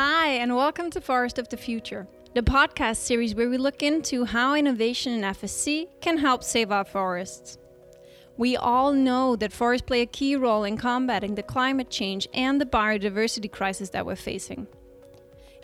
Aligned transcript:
Hi, 0.00 0.28
and 0.28 0.54
welcome 0.54 0.90
to 0.90 1.00
Forest 1.00 1.40
of 1.40 1.48
the 1.48 1.56
Future, 1.56 2.06
the 2.32 2.40
podcast 2.40 2.98
series 2.98 3.34
where 3.34 3.50
we 3.50 3.58
look 3.58 3.82
into 3.82 4.24
how 4.24 4.54
innovation 4.54 5.12
in 5.12 5.22
FSC 5.22 5.88
can 6.00 6.18
help 6.18 6.44
save 6.44 6.70
our 6.70 6.84
forests. 6.84 7.58
We 8.36 8.56
all 8.56 8.92
know 8.92 9.34
that 9.34 9.52
forests 9.52 9.84
play 9.84 10.02
a 10.02 10.06
key 10.06 10.36
role 10.36 10.62
in 10.62 10.76
combating 10.76 11.34
the 11.34 11.42
climate 11.42 11.90
change 11.90 12.28
and 12.32 12.60
the 12.60 12.64
biodiversity 12.64 13.50
crisis 13.50 13.90
that 13.90 14.06
we're 14.06 14.14
facing. 14.14 14.68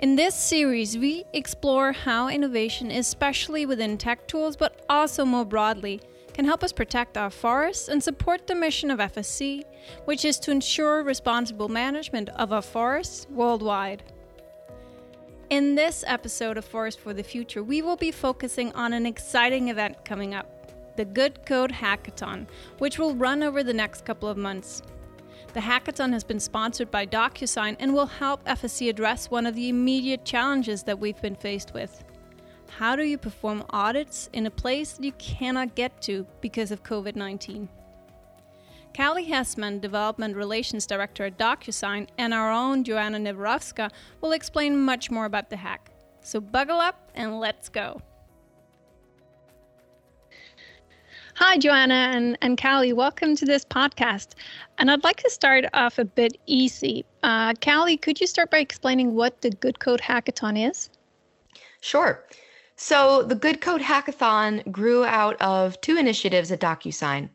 In 0.00 0.16
this 0.16 0.34
series, 0.34 0.98
we 0.98 1.22
explore 1.32 1.92
how 1.92 2.26
innovation, 2.26 2.90
especially 2.90 3.66
within 3.66 3.96
tech 3.96 4.26
tools, 4.26 4.56
but 4.56 4.84
also 4.88 5.24
more 5.24 5.44
broadly, 5.44 6.00
can 6.32 6.44
help 6.44 6.64
us 6.64 6.72
protect 6.72 7.16
our 7.16 7.30
forests 7.30 7.86
and 7.86 8.02
support 8.02 8.48
the 8.48 8.56
mission 8.56 8.90
of 8.90 8.98
FSC, 8.98 9.62
which 10.06 10.24
is 10.24 10.40
to 10.40 10.50
ensure 10.50 11.04
responsible 11.04 11.68
management 11.68 12.30
of 12.30 12.52
our 12.52 12.62
forests 12.62 13.28
worldwide. 13.30 14.02
In 15.50 15.74
this 15.74 16.02
episode 16.06 16.56
of 16.56 16.64
Forest 16.64 16.98
for 17.00 17.12
the 17.12 17.22
Future, 17.22 17.62
we 17.62 17.82
will 17.82 17.96
be 17.96 18.10
focusing 18.10 18.72
on 18.72 18.94
an 18.94 19.04
exciting 19.04 19.68
event 19.68 20.02
coming 20.02 20.34
up 20.34 20.50
the 20.96 21.04
Good 21.04 21.44
Code 21.44 21.70
Hackathon, 21.70 22.46
which 22.78 22.98
will 22.98 23.14
run 23.14 23.42
over 23.42 23.62
the 23.62 23.74
next 23.74 24.06
couple 24.06 24.28
of 24.28 24.38
months. 24.38 24.80
The 25.52 25.60
hackathon 25.60 26.12
has 26.12 26.24
been 26.24 26.40
sponsored 26.40 26.90
by 26.90 27.04
DocuSign 27.04 27.76
and 27.78 27.92
will 27.92 28.06
help 28.06 28.44
FSC 28.44 28.88
address 28.88 29.30
one 29.30 29.44
of 29.44 29.54
the 29.54 29.68
immediate 29.68 30.24
challenges 30.24 30.82
that 30.84 30.98
we've 30.98 31.20
been 31.20 31.34
faced 31.34 31.74
with. 31.74 32.02
How 32.78 32.96
do 32.96 33.02
you 33.02 33.18
perform 33.18 33.64
audits 33.70 34.30
in 34.32 34.46
a 34.46 34.50
place 34.50 34.98
you 34.98 35.12
cannot 35.12 35.74
get 35.74 36.00
to 36.02 36.26
because 36.40 36.70
of 36.70 36.82
COVID 36.82 37.16
19? 37.16 37.68
Caly 38.94 39.28
Heasman, 39.28 39.80
Development 39.80 40.36
Relations 40.36 40.86
Director 40.86 41.24
at 41.24 41.36
DocuSign, 41.36 42.06
and 42.16 42.32
our 42.32 42.52
own 42.52 42.84
Joanna 42.84 43.18
Nowakowska 43.18 43.90
will 44.20 44.30
explain 44.30 44.80
much 44.80 45.10
more 45.10 45.24
about 45.24 45.50
the 45.50 45.56
hack. 45.56 45.90
So 46.20 46.40
buckle 46.40 46.78
up 46.78 47.10
and 47.16 47.40
let's 47.40 47.68
go. 47.68 48.00
Hi, 51.34 51.58
Joanna 51.58 52.12
and, 52.14 52.38
and 52.40 52.56
Caly. 52.56 52.92
Welcome 52.92 53.34
to 53.34 53.44
this 53.44 53.64
podcast. 53.64 54.34
And 54.78 54.88
I'd 54.88 55.02
like 55.02 55.16
to 55.24 55.30
start 55.30 55.64
off 55.74 55.98
a 55.98 56.04
bit 56.04 56.38
easy. 56.46 57.04
Uh, 57.24 57.54
Caly, 57.54 58.00
could 58.00 58.20
you 58.20 58.28
start 58.28 58.52
by 58.52 58.58
explaining 58.58 59.16
what 59.16 59.40
the 59.40 59.50
Good 59.50 59.80
Code 59.80 60.00
Hackathon 60.00 60.70
is? 60.70 60.88
Sure. 61.80 62.24
So, 62.76 63.24
the 63.24 63.34
Good 63.34 63.60
Code 63.60 63.80
Hackathon 63.80 64.70
grew 64.70 65.04
out 65.04 65.34
of 65.40 65.80
two 65.80 65.96
initiatives 65.96 66.52
at 66.52 66.60
DocuSign. 66.60 67.28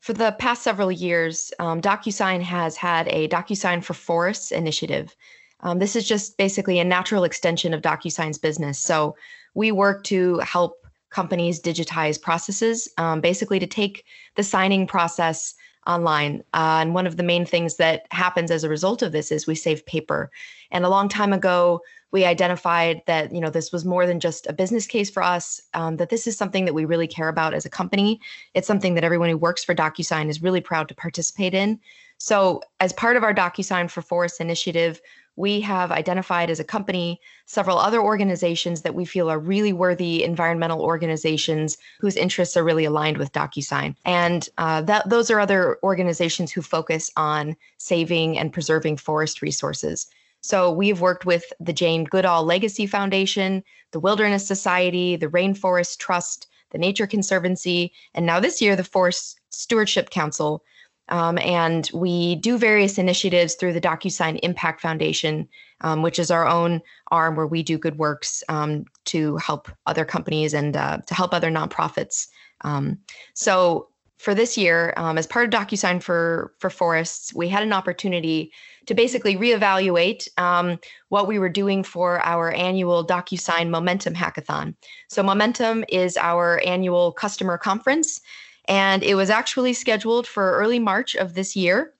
For 0.00 0.12
the 0.12 0.32
past 0.38 0.62
several 0.62 0.92
years, 0.92 1.52
um, 1.58 1.80
DocuSign 1.80 2.40
has 2.42 2.76
had 2.76 3.08
a 3.08 3.28
DocuSign 3.28 3.82
for 3.82 3.94
Forests 3.94 4.52
initiative. 4.52 5.14
Um, 5.60 5.78
this 5.80 5.96
is 5.96 6.06
just 6.06 6.36
basically 6.36 6.78
a 6.78 6.84
natural 6.84 7.24
extension 7.24 7.74
of 7.74 7.82
DocuSign's 7.82 8.38
business. 8.38 8.78
So 8.78 9.16
we 9.54 9.72
work 9.72 10.04
to 10.04 10.38
help 10.38 10.86
companies 11.10 11.60
digitize 11.60 12.20
processes, 12.20 12.88
um, 12.98 13.20
basically 13.20 13.58
to 13.58 13.66
take 13.66 14.04
the 14.36 14.42
signing 14.42 14.86
process 14.86 15.54
online. 15.88 16.44
Uh, 16.54 16.78
and 16.80 16.94
one 16.94 17.06
of 17.06 17.16
the 17.16 17.22
main 17.22 17.44
things 17.44 17.76
that 17.76 18.06
happens 18.10 18.50
as 18.50 18.62
a 18.62 18.68
result 18.68 19.02
of 19.02 19.12
this 19.12 19.32
is 19.32 19.46
we 19.46 19.54
save 19.54 19.84
paper. 19.86 20.30
And 20.70 20.84
a 20.84 20.88
long 20.88 21.08
time 21.08 21.32
ago, 21.32 21.80
we 22.10 22.24
identified 22.24 23.02
that 23.06 23.34
you 23.34 23.40
know 23.40 23.50
this 23.50 23.72
was 23.72 23.84
more 23.84 24.06
than 24.06 24.20
just 24.20 24.46
a 24.46 24.52
business 24.52 24.86
case 24.86 25.10
for 25.10 25.22
us 25.22 25.60
um, 25.74 25.96
that 25.96 26.10
this 26.10 26.26
is 26.26 26.36
something 26.36 26.64
that 26.64 26.74
we 26.74 26.84
really 26.84 27.06
care 27.06 27.28
about 27.28 27.54
as 27.54 27.66
a 27.66 27.70
company 27.70 28.20
it's 28.54 28.66
something 28.66 28.94
that 28.94 29.04
everyone 29.04 29.28
who 29.28 29.36
works 29.36 29.64
for 29.64 29.74
docusign 29.74 30.28
is 30.28 30.42
really 30.42 30.60
proud 30.60 30.88
to 30.88 30.94
participate 30.94 31.54
in 31.54 31.78
so 32.18 32.62
as 32.80 32.92
part 32.94 33.16
of 33.16 33.22
our 33.22 33.34
docusign 33.34 33.90
for 33.90 34.02
forests 34.02 34.40
initiative 34.40 35.00
we 35.38 35.60
have 35.60 35.92
identified 35.92 36.50
as 36.50 36.58
a 36.58 36.64
company 36.64 37.20
several 37.46 37.78
other 37.78 38.00
organizations 38.00 38.82
that 38.82 38.96
we 38.96 39.04
feel 39.04 39.30
are 39.30 39.38
really 39.38 39.72
worthy 39.72 40.24
environmental 40.24 40.82
organizations 40.82 41.78
whose 42.00 42.16
interests 42.16 42.56
are 42.56 42.64
really 42.64 42.84
aligned 42.84 43.18
with 43.18 43.32
DocuSign. 43.32 43.94
And 44.04 44.48
uh, 44.58 44.82
that, 44.82 45.08
those 45.08 45.30
are 45.30 45.38
other 45.38 45.78
organizations 45.84 46.50
who 46.50 46.60
focus 46.60 47.12
on 47.16 47.56
saving 47.76 48.36
and 48.36 48.52
preserving 48.52 48.96
forest 48.96 49.40
resources. 49.40 50.08
So 50.40 50.72
we've 50.72 51.00
worked 51.00 51.24
with 51.24 51.44
the 51.60 51.72
Jane 51.72 52.02
Goodall 52.02 52.44
Legacy 52.44 52.88
Foundation, 52.88 53.62
the 53.92 54.00
Wilderness 54.00 54.46
Society, 54.46 55.14
the 55.14 55.28
Rainforest 55.28 55.98
Trust, 55.98 56.48
the 56.70 56.78
Nature 56.78 57.06
Conservancy, 57.06 57.92
and 58.12 58.26
now 58.26 58.40
this 58.40 58.60
year, 58.60 58.74
the 58.74 58.82
Forest 58.82 59.38
Stewardship 59.50 60.10
Council. 60.10 60.64
Um, 61.08 61.38
and 61.38 61.90
we 61.94 62.36
do 62.36 62.58
various 62.58 62.98
initiatives 62.98 63.54
through 63.54 63.72
the 63.72 63.80
DocuSign 63.80 64.38
Impact 64.42 64.80
Foundation, 64.80 65.48
um, 65.80 66.02
which 66.02 66.18
is 66.18 66.30
our 66.30 66.46
own 66.46 66.82
arm 67.10 67.36
where 67.36 67.46
we 67.46 67.62
do 67.62 67.78
good 67.78 67.98
works 67.98 68.42
um, 68.48 68.84
to 69.06 69.36
help 69.38 69.70
other 69.86 70.04
companies 70.04 70.54
and 70.54 70.76
uh, 70.76 70.98
to 71.06 71.14
help 71.14 71.32
other 71.32 71.50
nonprofits. 71.50 72.28
Um, 72.62 72.98
so 73.34 73.88
for 74.18 74.34
this 74.34 74.58
year, 74.58 74.92
um, 74.96 75.16
as 75.16 75.26
part 75.26 75.44
of 75.44 75.60
DocuSign 75.60 76.02
for 76.02 76.52
for 76.58 76.70
forests, 76.70 77.32
we 77.32 77.48
had 77.48 77.62
an 77.62 77.72
opportunity 77.72 78.52
to 78.86 78.94
basically 78.94 79.36
reevaluate 79.36 80.26
um, 80.38 80.78
what 81.08 81.28
we 81.28 81.38
were 81.38 81.48
doing 81.48 81.84
for 81.84 82.20
our 82.24 82.50
annual 82.52 83.06
DocuSign 83.06 83.70
Momentum 83.70 84.14
Hackathon. 84.14 84.74
So 85.08 85.22
Momentum 85.22 85.84
is 85.88 86.16
our 86.16 86.60
annual 86.66 87.12
customer 87.12 87.58
conference, 87.58 88.20
and 88.68 89.02
it 89.02 89.14
was 89.14 89.30
actually 89.30 89.72
scheduled 89.72 90.26
for 90.26 90.52
early 90.52 90.78
March 90.78 91.16
of 91.16 91.34
this 91.34 91.56
year. 91.56 91.92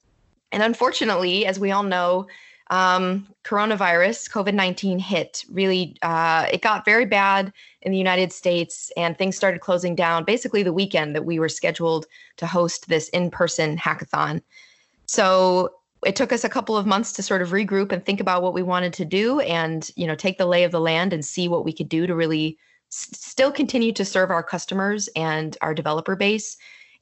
And 0.52 0.62
unfortunately, 0.62 1.46
as 1.46 1.58
we 1.58 1.70
all 1.70 1.82
know, 1.82 2.26
um, 2.70 3.26
coronavirus, 3.44 4.30
COVID 4.30 4.52
19 4.52 4.98
hit. 4.98 5.44
Really, 5.50 5.96
uh, 6.02 6.46
it 6.52 6.60
got 6.60 6.84
very 6.84 7.06
bad 7.06 7.52
in 7.80 7.92
the 7.92 7.98
United 7.98 8.30
States 8.30 8.92
and 8.96 9.16
things 9.16 9.36
started 9.36 9.60
closing 9.60 9.94
down 9.94 10.24
basically 10.24 10.62
the 10.62 10.72
weekend 10.72 11.16
that 11.16 11.24
we 11.24 11.38
were 11.38 11.48
scheduled 11.48 12.06
to 12.36 12.46
host 12.46 12.88
this 12.88 13.08
in 13.10 13.30
person 13.30 13.78
hackathon. 13.78 14.42
So 15.06 15.70
it 16.04 16.14
took 16.14 16.32
us 16.32 16.44
a 16.44 16.48
couple 16.48 16.76
of 16.76 16.86
months 16.86 17.12
to 17.12 17.22
sort 17.22 17.42
of 17.42 17.50
regroup 17.50 17.90
and 17.90 18.04
think 18.04 18.20
about 18.20 18.42
what 18.42 18.54
we 18.54 18.62
wanted 18.62 18.92
to 18.94 19.04
do 19.04 19.40
and 19.40 19.90
you 19.96 20.06
know 20.06 20.14
take 20.14 20.38
the 20.38 20.46
lay 20.46 20.64
of 20.64 20.72
the 20.72 20.80
land 20.80 21.12
and 21.12 21.24
see 21.24 21.48
what 21.48 21.64
we 21.64 21.72
could 21.72 21.88
do 21.88 22.06
to 22.06 22.14
really 22.14 22.58
still 22.90 23.52
continue 23.52 23.92
to 23.92 24.04
serve 24.04 24.30
our 24.30 24.42
customers 24.42 25.08
and 25.14 25.56
our 25.60 25.74
developer 25.74 26.16
base. 26.16 26.56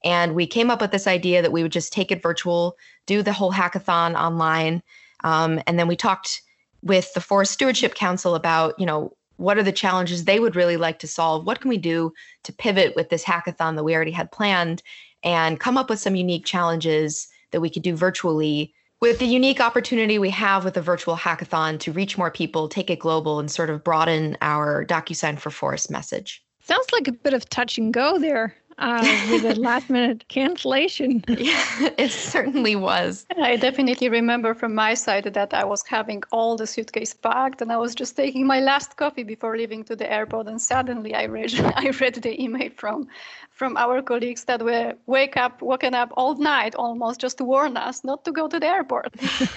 And 0.05 0.35
we 0.35 0.47
came 0.47 0.71
up 0.71 0.81
with 0.81 0.91
this 0.91 1.07
idea 1.07 1.43
that 1.43 1.53
we 1.53 1.63
would 1.63 1.73
just 1.73 1.93
take 1.93 2.11
it 2.11 2.23
virtual 2.23 2.77
do 3.07 3.23
the 3.23 3.33
whole 3.33 3.53
hackathon 3.53 4.15
online 4.15 4.83
um, 5.25 5.61
and 5.67 5.79
then 5.79 5.89
we 5.89 5.97
talked 5.97 6.43
with 6.83 7.13
the 7.15 7.21
forest 7.21 7.53
stewardship 7.53 7.95
council 7.95 8.35
about 8.35 8.79
you 8.79 8.87
know 8.87 9.17
what 9.37 9.59
are 9.59 9.63
the 9.63 9.73
challenges 9.73 10.25
they 10.25 10.41
would 10.41 10.57
really 10.57 10.79
like 10.79 10.99
to 11.01 11.07
solve? 11.07 11.47
What 11.47 11.61
can 11.61 11.69
we 11.69 11.77
do 11.77 12.13
to 12.45 12.55
pivot 12.55 12.97
with 12.97 13.11
this 13.11 13.23
hackathon 13.23 13.77
that 13.77 13.85
we 13.85 13.95
already 13.95 14.11
had 14.11 14.33
planned 14.33 14.83
and 15.23 15.61
come 15.61 15.77
up 15.77 15.91
with 15.91 15.99
some 15.99 16.17
unique 16.17 16.47
challenges 16.47 17.29
that 17.51 17.61
we 17.61 17.69
could 17.69 17.83
do 17.83 17.95
virtually 17.95 18.73
with 19.07 19.21
the 19.21 19.27
unique 19.27 19.61
opportunity 19.61 20.19
we 20.19 20.31
have 20.31 20.65
with 20.65 20.75
the 20.75 20.83
virtual 20.83 21.17
hackathon 21.17 21.79
to 21.79 21.93
reach 21.93 22.19
more 22.19 22.29
people, 22.29 22.69
take 22.69 22.91
it 22.91 22.99
global, 22.99 23.39
and 23.39 23.49
sort 23.49 23.71
of 23.71 23.85
broaden 23.85 24.37
our 24.41 24.85
DocuSign 24.85 25.39
for 25.39 25.51
Forest 25.51 25.93
message. 25.93 26.43
Sounds 26.65 26.91
like 26.93 27.07
a 27.07 27.13
bit 27.13 27.33
of 27.33 27.49
touch 27.49 27.79
and 27.79 27.95
go 27.95 28.19
there 28.19 28.57
uh, 28.79 29.27
with 29.31 29.45
a 29.45 29.55
last 29.61 29.91
minute 29.91 30.25
cancellation. 30.29 31.25
Yeah, 31.47 31.91
it 31.99 32.11
certainly 32.11 32.77
was. 32.77 33.27
I 33.37 33.57
definitely 33.57 34.09
remember 34.09 34.55
from 34.55 34.75
my 34.75 34.95
side 34.95 35.25
that 35.25 35.55
I 35.55 35.65
was 35.65 35.85
having 35.87 36.23
all 36.33 36.57
the 36.57 36.67
suitcase 36.67 37.15
packed 37.15 37.63
and 37.63 37.71
I 37.71 37.77
was 37.77 37.95
just 37.95 38.17
taking 38.17 38.47
my 38.47 38.61
last 38.61 38.97
coffee 38.97 39.23
before 39.23 39.57
leaving 39.57 39.85
to 39.85 39.97
the 39.97 40.11
airport. 40.11 40.49
And 40.49 40.61
suddenly 40.61 41.15
I 41.15 41.25
read, 41.25 41.55
I 41.77 41.91
read 42.01 42.15
the 42.15 42.43
email 42.43 42.71
from 42.77 43.09
from 43.57 43.75
our 43.79 44.03
colleagues 44.03 44.45
that 44.45 44.63
were 44.63 44.93
wake 45.07 45.39
up, 45.39 45.63
woken 45.63 45.95
up 45.95 46.13
all 46.19 46.35
night 46.35 46.75
almost 46.75 47.19
just 47.19 47.39
to 47.39 47.45
warn 47.45 47.75
us 47.79 48.05
not 48.05 48.23
to 48.27 48.31
go 48.31 48.47
to 48.47 48.61
the 48.61 48.67
airport. 48.67 49.15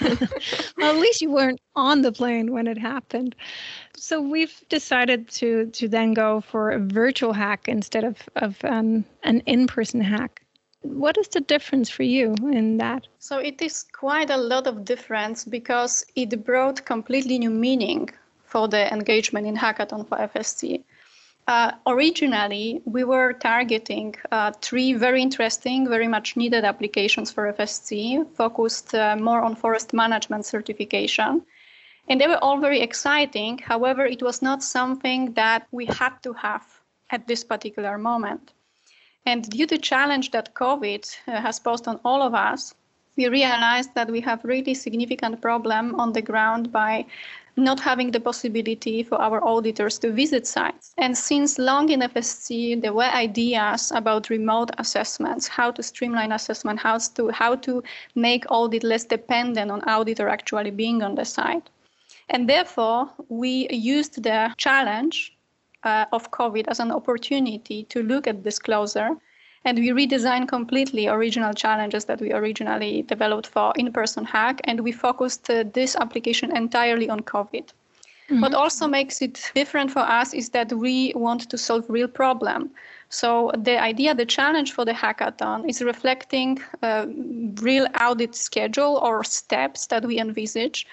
well, 0.78 0.94
at 0.94 0.96
least 0.96 1.20
you 1.20 1.30
weren't 1.30 1.60
on 1.76 2.00
the 2.00 2.10
plane 2.10 2.50
when 2.50 2.66
it 2.66 2.78
happened. 2.78 3.36
So 3.96 4.20
we've 4.20 4.62
decided 4.68 5.28
to 5.40 5.66
to 5.66 5.88
then 5.88 6.14
go 6.14 6.40
for 6.40 6.70
a 6.70 6.78
virtual 6.78 7.32
hack 7.32 7.68
instead 7.68 8.04
of 8.04 8.16
of 8.36 8.56
um, 8.64 9.04
an 9.22 9.42
in-person 9.46 10.00
hack. 10.00 10.42
What 10.82 11.18
is 11.18 11.28
the 11.28 11.40
difference 11.40 11.90
for 11.90 12.04
you 12.04 12.34
in 12.52 12.78
that? 12.78 13.06
So 13.18 13.38
it 13.38 13.60
is 13.60 13.84
quite 13.92 14.30
a 14.30 14.36
lot 14.36 14.66
of 14.66 14.84
difference 14.84 15.44
because 15.44 16.06
it 16.16 16.44
brought 16.44 16.84
completely 16.86 17.38
new 17.38 17.50
meaning 17.50 18.08
for 18.44 18.66
the 18.68 18.90
engagement 18.92 19.46
in 19.46 19.56
hackathon 19.56 20.08
for 20.08 20.16
FSC. 20.16 20.82
Uh, 21.46 21.72
originally, 21.86 22.80
we 22.84 23.02
were 23.04 23.32
targeting 23.32 24.14
uh, 24.30 24.52
three 24.62 24.92
very 24.92 25.20
interesting, 25.20 25.88
very 25.88 26.06
much 26.06 26.36
needed 26.36 26.64
applications 26.64 27.30
for 27.30 27.52
FSC, 27.52 28.24
focused 28.36 28.94
uh, 28.94 29.16
more 29.16 29.42
on 29.42 29.56
forest 29.56 29.92
management 29.92 30.46
certification. 30.46 31.42
And 32.10 32.20
they 32.20 32.26
were 32.26 32.42
all 32.42 32.58
very 32.58 32.80
exciting. 32.80 33.58
However, 33.58 34.04
it 34.04 34.20
was 34.20 34.42
not 34.42 34.64
something 34.64 35.32
that 35.34 35.68
we 35.70 35.86
had 35.86 36.20
to 36.24 36.32
have 36.32 36.66
at 37.10 37.28
this 37.28 37.44
particular 37.44 37.98
moment. 37.98 38.52
And 39.26 39.48
due 39.48 39.66
to 39.68 39.78
challenge 39.78 40.32
that 40.32 40.52
COVID 40.54 41.04
uh, 41.28 41.40
has 41.40 41.60
posed 41.60 41.86
on 41.86 42.00
all 42.04 42.20
of 42.20 42.34
us, 42.34 42.74
we 43.16 43.28
realized 43.28 43.94
that 43.94 44.10
we 44.10 44.20
have 44.22 44.44
really 44.44 44.74
significant 44.74 45.40
problem 45.40 45.94
on 46.00 46.12
the 46.12 46.20
ground 46.20 46.72
by 46.72 47.06
not 47.56 47.78
having 47.78 48.10
the 48.10 48.18
possibility 48.18 49.04
for 49.04 49.22
our 49.22 49.44
auditors 49.44 49.96
to 50.00 50.10
visit 50.10 50.48
sites. 50.48 50.92
And 50.98 51.16
since 51.16 51.60
long 51.60 51.90
in 51.90 52.00
FSC, 52.00 52.80
there 52.82 52.92
were 52.92 53.04
ideas 53.04 53.92
about 53.94 54.30
remote 54.30 54.70
assessments, 54.78 55.46
how 55.46 55.70
to 55.70 55.82
streamline 55.82 56.32
assessment, 56.32 56.80
how 56.80 56.98
to, 56.98 57.28
how 57.28 57.54
to 57.56 57.84
make 58.16 58.50
audit 58.50 58.82
less 58.82 59.04
dependent 59.04 59.70
on 59.70 59.80
auditor 59.82 60.28
actually 60.28 60.72
being 60.72 61.04
on 61.04 61.14
the 61.14 61.24
site. 61.24 61.70
And 62.30 62.48
therefore, 62.48 63.10
we 63.28 63.68
used 63.70 64.22
the 64.22 64.54
challenge 64.56 65.36
uh, 65.82 66.06
of 66.12 66.30
COVID 66.30 66.68
as 66.68 66.80
an 66.80 66.92
opportunity 66.92 67.84
to 67.84 68.02
look 68.02 68.26
at 68.26 68.44
this 68.44 68.58
closer 68.58 69.16
and 69.64 69.78
we 69.78 69.88
redesigned 69.88 70.48
completely 70.48 71.06
original 71.06 71.52
challenges 71.52 72.06
that 72.06 72.20
we 72.20 72.32
originally 72.32 73.02
developed 73.02 73.46
for 73.46 73.74
in-person 73.76 74.24
hack. 74.24 74.60
And 74.64 74.80
we 74.80 74.92
focused 74.92 75.50
uh, 75.50 75.64
this 75.74 75.96
application 75.96 76.56
entirely 76.56 77.10
on 77.10 77.20
covid. 77.20 77.68
Mm-hmm. 78.30 78.42
what 78.42 78.54
also 78.54 78.86
makes 78.86 79.20
it 79.22 79.50
different 79.56 79.90
for 79.90 79.98
us 79.98 80.32
is 80.32 80.50
that 80.50 80.72
we 80.72 81.12
want 81.16 81.50
to 81.50 81.58
solve 81.58 81.84
real 81.88 82.06
problem. 82.06 82.70
So 83.08 83.50
the 83.58 83.76
idea 83.76 84.14
the 84.14 84.24
challenge 84.24 84.72
for 84.72 84.84
the 84.84 84.92
hackathon 84.92 85.68
is 85.68 85.82
reflecting 85.82 86.60
a 86.80 87.08
real 87.60 87.88
audit 88.00 88.36
schedule 88.36 89.00
or 89.02 89.24
steps 89.24 89.86
that 89.86 90.04
we 90.04 90.20
envisage 90.20 90.86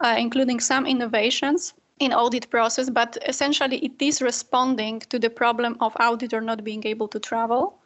uh, 0.00 0.16
including 0.18 0.60
some 0.60 0.86
innovations 0.86 1.74
in 2.00 2.12
audit 2.12 2.50
process 2.50 2.90
but 2.90 3.16
essentially 3.26 3.78
it 3.78 4.00
is 4.00 4.20
responding 4.20 5.00
to 5.00 5.18
the 5.18 5.30
problem 5.30 5.76
of 5.80 5.96
auditor 6.00 6.40
not 6.40 6.64
being 6.64 6.84
able 6.86 7.08
to 7.08 7.20
travel 7.20 7.78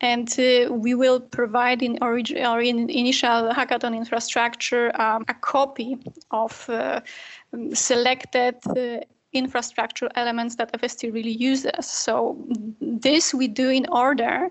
and 0.00 0.36
uh, 0.40 0.72
we 0.72 0.94
will 0.94 1.20
provide 1.20 1.80
in, 1.80 1.96
orig- 2.02 2.36
or 2.36 2.60
in 2.60 2.90
initial 2.90 3.50
hackathon 3.52 3.96
infrastructure 3.96 4.90
um, 5.00 5.24
a 5.28 5.34
copy 5.34 5.96
of 6.32 6.68
uh, 6.68 7.00
selected 7.72 8.56
uh, 8.66 8.98
infrastructure 9.32 10.10
elements 10.14 10.56
that 10.56 10.72
FSC 10.72 11.12
really 11.12 11.30
uses. 11.30 11.86
So 11.86 12.36
this 12.80 13.32
we 13.32 13.48
do 13.48 13.70
in 13.70 13.86
order 13.90 14.50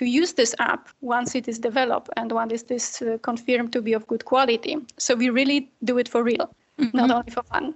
to 0.00 0.06
use 0.06 0.32
this 0.32 0.54
app 0.58 0.88
once 1.02 1.34
it 1.34 1.46
is 1.46 1.58
developed 1.58 2.08
and 2.16 2.32
once 2.32 2.62
it 2.62 2.70
is 2.70 3.02
uh, 3.02 3.18
confirmed 3.20 3.70
to 3.70 3.82
be 3.82 3.92
of 3.92 4.06
good 4.06 4.24
quality. 4.24 4.78
So 4.96 5.14
we 5.14 5.28
really 5.28 5.70
do 5.84 5.98
it 5.98 6.08
for 6.08 6.22
real, 6.22 6.46
mm-hmm. 6.78 6.96
not 6.96 7.10
only 7.10 7.30
for 7.30 7.42
fun. 7.42 7.74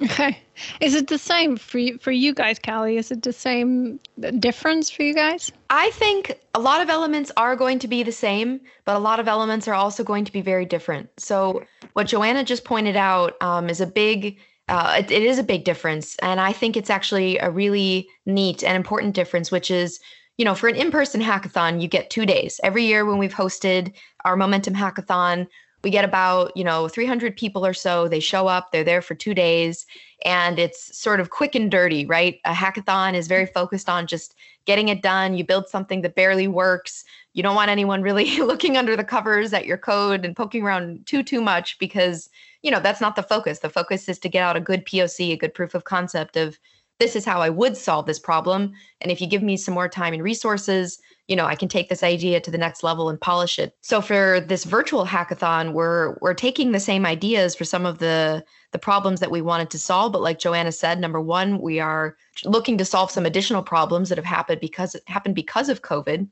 Okay. 0.00 0.38
Is 0.80 0.94
it 0.94 1.08
the 1.08 1.18
same 1.18 1.56
for 1.56 1.78
you, 1.78 1.98
for 1.98 2.12
you 2.12 2.32
guys, 2.34 2.60
Caly? 2.60 2.98
Is 2.98 3.10
it 3.10 3.22
the 3.22 3.32
same 3.32 3.98
difference 4.38 4.90
for 4.90 5.02
you 5.02 5.12
guys? 5.12 5.50
I 5.68 5.90
think 5.90 6.38
a 6.54 6.60
lot 6.60 6.80
of 6.82 6.88
elements 6.88 7.32
are 7.36 7.56
going 7.56 7.80
to 7.80 7.88
be 7.88 8.04
the 8.04 8.12
same, 8.12 8.60
but 8.84 8.94
a 8.94 9.00
lot 9.00 9.18
of 9.18 9.26
elements 9.26 9.66
are 9.66 9.74
also 9.74 10.04
going 10.04 10.24
to 10.24 10.32
be 10.32 10.42
very 10.42 10.66
different. 10.66 11.08
So 11.18 11.64
what 11.94 12.06
Joanna 12.06 12.44
just 12.44 12.64
pointed 12.64 12.96
out 12.96 13.42
um, 13.42 13.68
is 13.68 13.80
a 13.80 13.86
big. 13.88 14.38
Uh, 14.68 14.96
it, 14.98 15.10
it 15.10 15.22
is 15.22 15.38
a 15.38 15.44
big 15.44 15.64
difference, 15.64 16.16
and 16.16 16.40
I 16.40 16.52
think 16.52 16.76
it's 16.76 16.90
actually 16.90 17.38
a 17.38 17.50
really 17.50 18.08
neat 18.24 18.64
and 18.64 18.76
important 18.76 19.14
difference, 19.14 19.52
which 19.52 19.70
is 19.70 20.00
you 20.36 20.44
know, 20.44 20.54
for 20.54 20.68
an 20.68 20.76
in 20.76 20.90
person 20.90 21.20
hackathon, 21.20 21.80
you 21.80 21.88
get 21.88 22.10
two 22.10 22.26
days. 22.26 22.60
Every 22.62 22.84
year 22.84 23.04
when 23.04 23.18
we've 23.18 23.34
hosted 23.34 23.94
our 24.24 24.36
Momentum 24.36 24.74
Hackathon, 24.74 25.46
we 25.82 25.90
get 25.90 26.04
about 26.04 26.56
you 26.56 26.64
know 26.64 26.88
300 26.88 27.36
people 27.36 27.64
or 27.64 27.72
so. 27.72 28.08
They 28.08 28.20
show 28.20 28.48
up 28.48 28.72
they're 28.72 28.84
there 28.84 29.02
for 29.02 29.14
two 29.14 29.34
days 29.34 29.86
and 30.24 30.58
it's 30.58 30.98
sort 30.98 31.20
of 31.20 31.30
quick 31.30 31.54
and 31.54 31.70
dirty 31.70 32.04
right? 32.06 32.40
A 32.44 32.52
hackathon 32.52 33.14
is 33.14 33.28
very 33.28 33.46
focused 33.46 33.88
on 33.88 34.06
just 34.06 34.34
getting 34.64 34.88
it 34.88 35.00
done. 35.02 35.36
You 35.36 35.44
build 35.44 35.68
something 35.68 36.02
that 36.02 36.16
barely 36.16 36.48
works. 36.48 37.04
You 37.34 37.42
don't 37.42 37.54
want 37.54 37.70
anyone 37.70 38.02
really 38.02 38.38
looking 38.40 38.76
under 38.76 38.96
the 38.96 39.04
covers 39.04 39.52
at 39.52 39.66
your 39.66 39.78
code 39.78 40.24
and 40.24 40.34
poking 40.34 40.64
around 40.64 41.06
too 41.06 41.22
too 41.22 41.40
much 41.40 41.78
because 41.78 42.28
you 42.62 42.70
know 42.70 42.80
that's 42.80 43.00
not 43.00 43.14
the 43.14 43.22
focus. 43.22 43.60
The 43.60 43.70
focus 43.70 44.08
is 44.08 44.18
to 44.18 44.28
get 44.28 44.42
out 44.42 44.56
a 44.56 44.60
good 44.60 44.84
poc 44.84 45.32
a 45.32 45.36
good 45.36 45.54
proof 45.54 45.74
of 45.74 45.84
concept 45.84 46.36
of 46.36 46.58
this 46.98 47.16
is 47.16 47.24
how 47.24 47.40
i 47.40 47.50
would 47.50 47.76
solve 47.76 48.06
this 48.06 48.18
problem 48.18 48.72
and 49.00 49.10
if 49.10 49.20
you 49.20 49.26
give 49.26 49.42
me 49.42 49.56
some 49.56 49.74
more 49.74 49.88
time 49.88 50.12
and 50.12 50.22
resources 50.22 51.00
you 51.28 51.34
know, 51.34 51.46
I 51.46 51.56
can 51.56 51.68
take 51.68 51.88
this 51.88 52.02
idea 52.02 52.40
to 52.40 52.50
the 52.50 52.58
next 52.58 52.82
level 52.82 53.08
and 53.08 53.20
polish 53.20 53.58
it. 53.58 53.76
So 53.80 54.00
for 54.00 54.40
this 54.40 54.64
virtual 54.64 55.04
hackathon, 55.04 55.72
we're 55.72 56.16
we're 56.20 56.34
taking 56.34 56.70
the 56.70 56.80
same 56.80 57.04
ideas 57.04 57.54
for 57.54 57.64
some 57.64 57.84
of 57.84 57.98
the 57.98 58.44
the 58.72 58.78
problems 58.78 59.20
that 59.20 59.30
we 59.30 59.42
wanted 59.42 59.70
to 59.70 59.78
solve, 59.78 60.12
but 60.12 60.22
like 60.22 60.38
Joanna 60.38 60.70
said, 60.70 61.00
number 61.00 61.20
1, 61.20 61.60
we 61.60 61.80
are 61.80 62.16
looking 62.44 62.76
to 62.78 62.84
solve 62.84 63.10
some 63.10 63.26
additional 63.26 63.62
problems 63.62 64.08
that 64.08 64.18
have 64.18 64.24
happened 64.24 64.60
because 64.60 64.94
happened 65.06 65.34
because 65.34 65.68
of 65.68 65.82
COVID. 65.82 66.28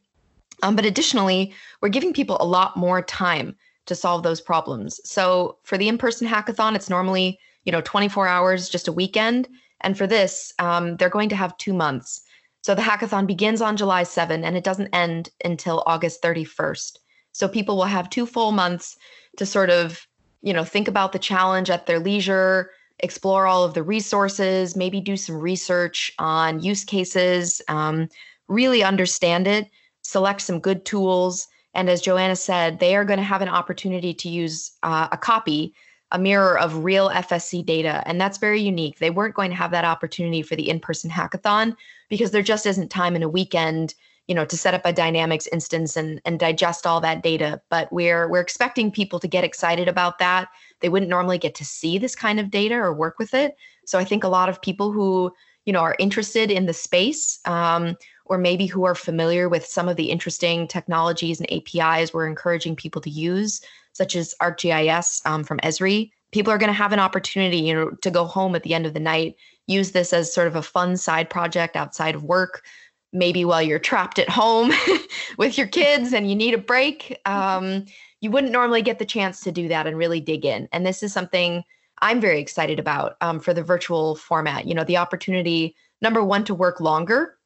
Um, 0.62 0.76
but 0.76 0.84
additionally, 0.84 1.52
we're 1.80 1.88
giving 1.88 2.12
people 2.12 2.36
a 2.38 2.46
lot 2.46 2.76
more 2.76 3.02
time 3.02 3.56
to 3.86 3.94
solve 3.94 4.22
those 4.22 4.40
problems. 4.40 5.00
So 5.04 5.58
for 5.64 5.76
the 5.76 5.88
in-person 5.88 6.28
hackathon, 6.28 6.74
it's 6.74 6.88
normally, 6.88 7.38
you 7.64 7.72
know, 7.72 7.80
24 7.80 8.28
hours, 8.28 8.68
just 8.68 8.88
a 8.88 8.92
weekend. 8.92 9.48
And 9.84 9.96
for 9.96 10.06
this, 10.06 10.52
um, 10.58 10.96
they're 10.96 11.08
going 11.10 11.28
to 11.28 11.36
have 11.36 11.56
two 11.58 11.74
months. 11.74 12.22
So 12.62 12.74
the 12.74 12.82
hackathon 12.82 13.26
begins 13.26 13.60
on 13.60 13.76
July 13.76 14.04
7 14.04 14.42
and 14.42 14.56
it 14.56 14.64
doesn't 14.64 14.94
end 14.94 15.28
until 15.44 15.84
August 15.86 16.22
31st. 16.22 16.96
So 17.32 17.46
people 17.46 17.76
will 17.76 17.84
have 17.84 18.08
two 18.08 18.24
full 18.24 18.52
months 18.52 18.96
to 19.36 19.44
sort 19.44 19.68
of, 19.68 20.06
you 20.40 20.54
know, 20.54 20.64
think 20.64 20.88
about 20.88 21.12
the 21.12 21.18
challenge 21.18 21.68
at 21.68 21.86
their 21.86 21.98
leisure, 21.98 22.70
explore 23.00 23.46
all 23.46 23.64
of 23.64 23.74
the 23.74 23.82
resources, 23.82 24.76
maybe 24.76 25.00
do 25.00 25.16
some 25.16 25.36
research 25.36 26.10
on 26.18 26.62
use 26.62 26.84
cases, 26.84 27.60
um, 27.68 28.08
really 28.48 28.82
understand 28.82 29.46
it, 29.46 29.68
select 30.02 30.40
some 30.40 30.60
good 30.60 30.86
tools. 30.86 31.46
And 31.74 31.90
as 31.90 32.00
Joanna 32.00 32.36
said, 32.36 32.78
they 32.78 32.96
are 32.96 33.04
going 33.04 33.18
to 33.18 33.24
have 33.24 33.42
an 33.42 33.48
opportunity 33.48 34.14
to 34.14 34.28
use 34.30 34.72
uh, 34.82 35.08
a 35.12 35.18
copy, 35.18 35.74
a 36.10 36.18
mirror 36.18 36.58
of 36.58 36.84
real 36.84 37.10
FSC 37.10 37.64
data. 37.64 38.02
And 38.06 38.20
that's 38.20 38.38
very 38.38 38.60
unique. 38.60 38.98
They 38.98 39.10
weren't 39.10 39.34
going 39.34 39.50
to 39.50 39.56
have 39.56 39.72
that 39.72 39.84
opportunity 39.84 40.42
for 40.42 40.54
the 40.54 40.68
in 40.68 40.80
person 40.80 41.10
hackathon 41.10 41.76
because 42.08 42.30
there 42.30 42.42
just 42.42 42.66
isn't 42.66 42.90
time 42.90 43.16
in 43.16 43.22
a 43.22 43.28
weekend 43.28 43.94
you 44.26 44.34
know 44.34 44.44
to 44.44 44.56
set 44.56 44.74
up 44.74 44.82
a 44.84 44.92
dynamics 44.92 45.46
instance 45.48 45.96
and 45.96 46.20
and 46.24 46.38
digest 46.38 46.86
all 46.86 47.00
that 47.00 47.22
data 47.22 47.60
but 47.68 47.92
we're 47.92 48.28
we're 48.28 48.40
expecting 48.40 48.90
people 48.90 49.20
to 49.20 49.28
get 49.28 49.44
excited 49.44 49.88
about 49.88 50.18
that 50.18 50.48
they 50.80 50.88
wouldn't 50.88 51.10
normally 51.10 51.38
get 51.38 51.54
to 51.54 51.64
see 51.64 51.98
this 51.98 52.16
kind 52.16 52.40
of 52.40 52.50
data 52.50 52.74
or 52.74 52.94
work 52.94 53.18
with 53.18 53.34
it 53.34 53.54
so 53.84 53.98
i 53.98 54.04
think 54.04 54.24
a 54.24 54.28
lot 54.28 54.48
of 54.48 54.62
people 54.62 54.92
who 54.92 55.32
you 55.66 55.72
know 55.72 55.80
are 55.80 55.96
interested 55.98 56.50
in 56.50 56.66
the 56.66 56.72
space 56.72 57.38
um, 57.44 57.96
or 58.26 58.38
maybe 58.38 58.66
who 58.66 58.84
are 58.84 58.94
familiar 58.94 59.48
with 59.48 59.66
some 59.66 59.88
of 59.88 59.96
the 59.96 60.10
interesting 60.10 60.66
technologies 60.66 61.40
and 61.40 61.50
apis 61.50 62.14
we're 62.14 62.26
encouraging 62.26 62.74
people 62.74 63.02
to 63.02 63.10
use 63.10 63.60
such 63.94 64.14
as 64.14 64.34
arcgis 64.42 65.24
um, 65.26 65.42
from 65.42 65.58
esri 65.60 66.10
people 66.32 66.52
are 66.52 66.58
going 66.58 66.68
to 66.68 66.72
have 66.72 66.92
an 66.92 67.00
opportunity 67.00 67.58
you 67.58 67.74
know 67.74 67.90
to 68.02 68.10
go 68.10 68.24
home 68.24 68.54
at 68.54 68.62
the 68.62 68.74
end 68.74 68.86
of 68.86 68.94
the 68.94 69.00
night 69.00 69.34
use 69.66 69.92
this 69.92 70.12
as 70.12 70.32
sort 70.32 70.46
of 70.46 70.56
a 70.56 70.62
fun 70.62 70.96
side 70.96 71.30
project 71.30 71.76
outside 71.76 72.14
of 72.14 72.22
work 72.24 72.62
maybe 73.12 73.44
while 73.44 73.62
you're 73.62 73.78
trapped 73.78 74.18
at 74.18 74.28
home 74.28 74.72
with 75.38 75.56
your 75.56 75.68
kids 75.68 76.12
and 76.12 76.28
you 76.28 76.34
need 76.34 76.52
a 76.52 76.58
break. 76.58 77.16
Um, 77.26 77.86
you 78.20 78.28
wouldn't 78.32 78.52
normally 78.52 78.82
get 78.82 78.98
the 78.98 79.04
chance 79.04 79.40
to 79.42 79.52
do 79.52 79.68
that 79.68 79.86
and 79.86 79.96
really 79.96 80.20
dig 80.20 80.44
in. 80.44 80.68
And 80.72 80.84
this 80.84 81.00
is 81.00 81.12
something 81.12 81.62
i'm 82.02 82.20
very 82.20 82.40
excited 82.40 82.78
about 82.78 83.16
um, 83.20 83.40
for 83.40 83.54
the 83.54 83.62
virtual 83.62 84.16
format 84.16 84.66
you 84.66 84.74
know 84.74 84.84
the 84.84 84.96
opportunity 84.96 85.74
number 86.02 86.22
one 86.22 86.44
to 86.44 86.54
work 86.54 86.80
longer 86.80 87.36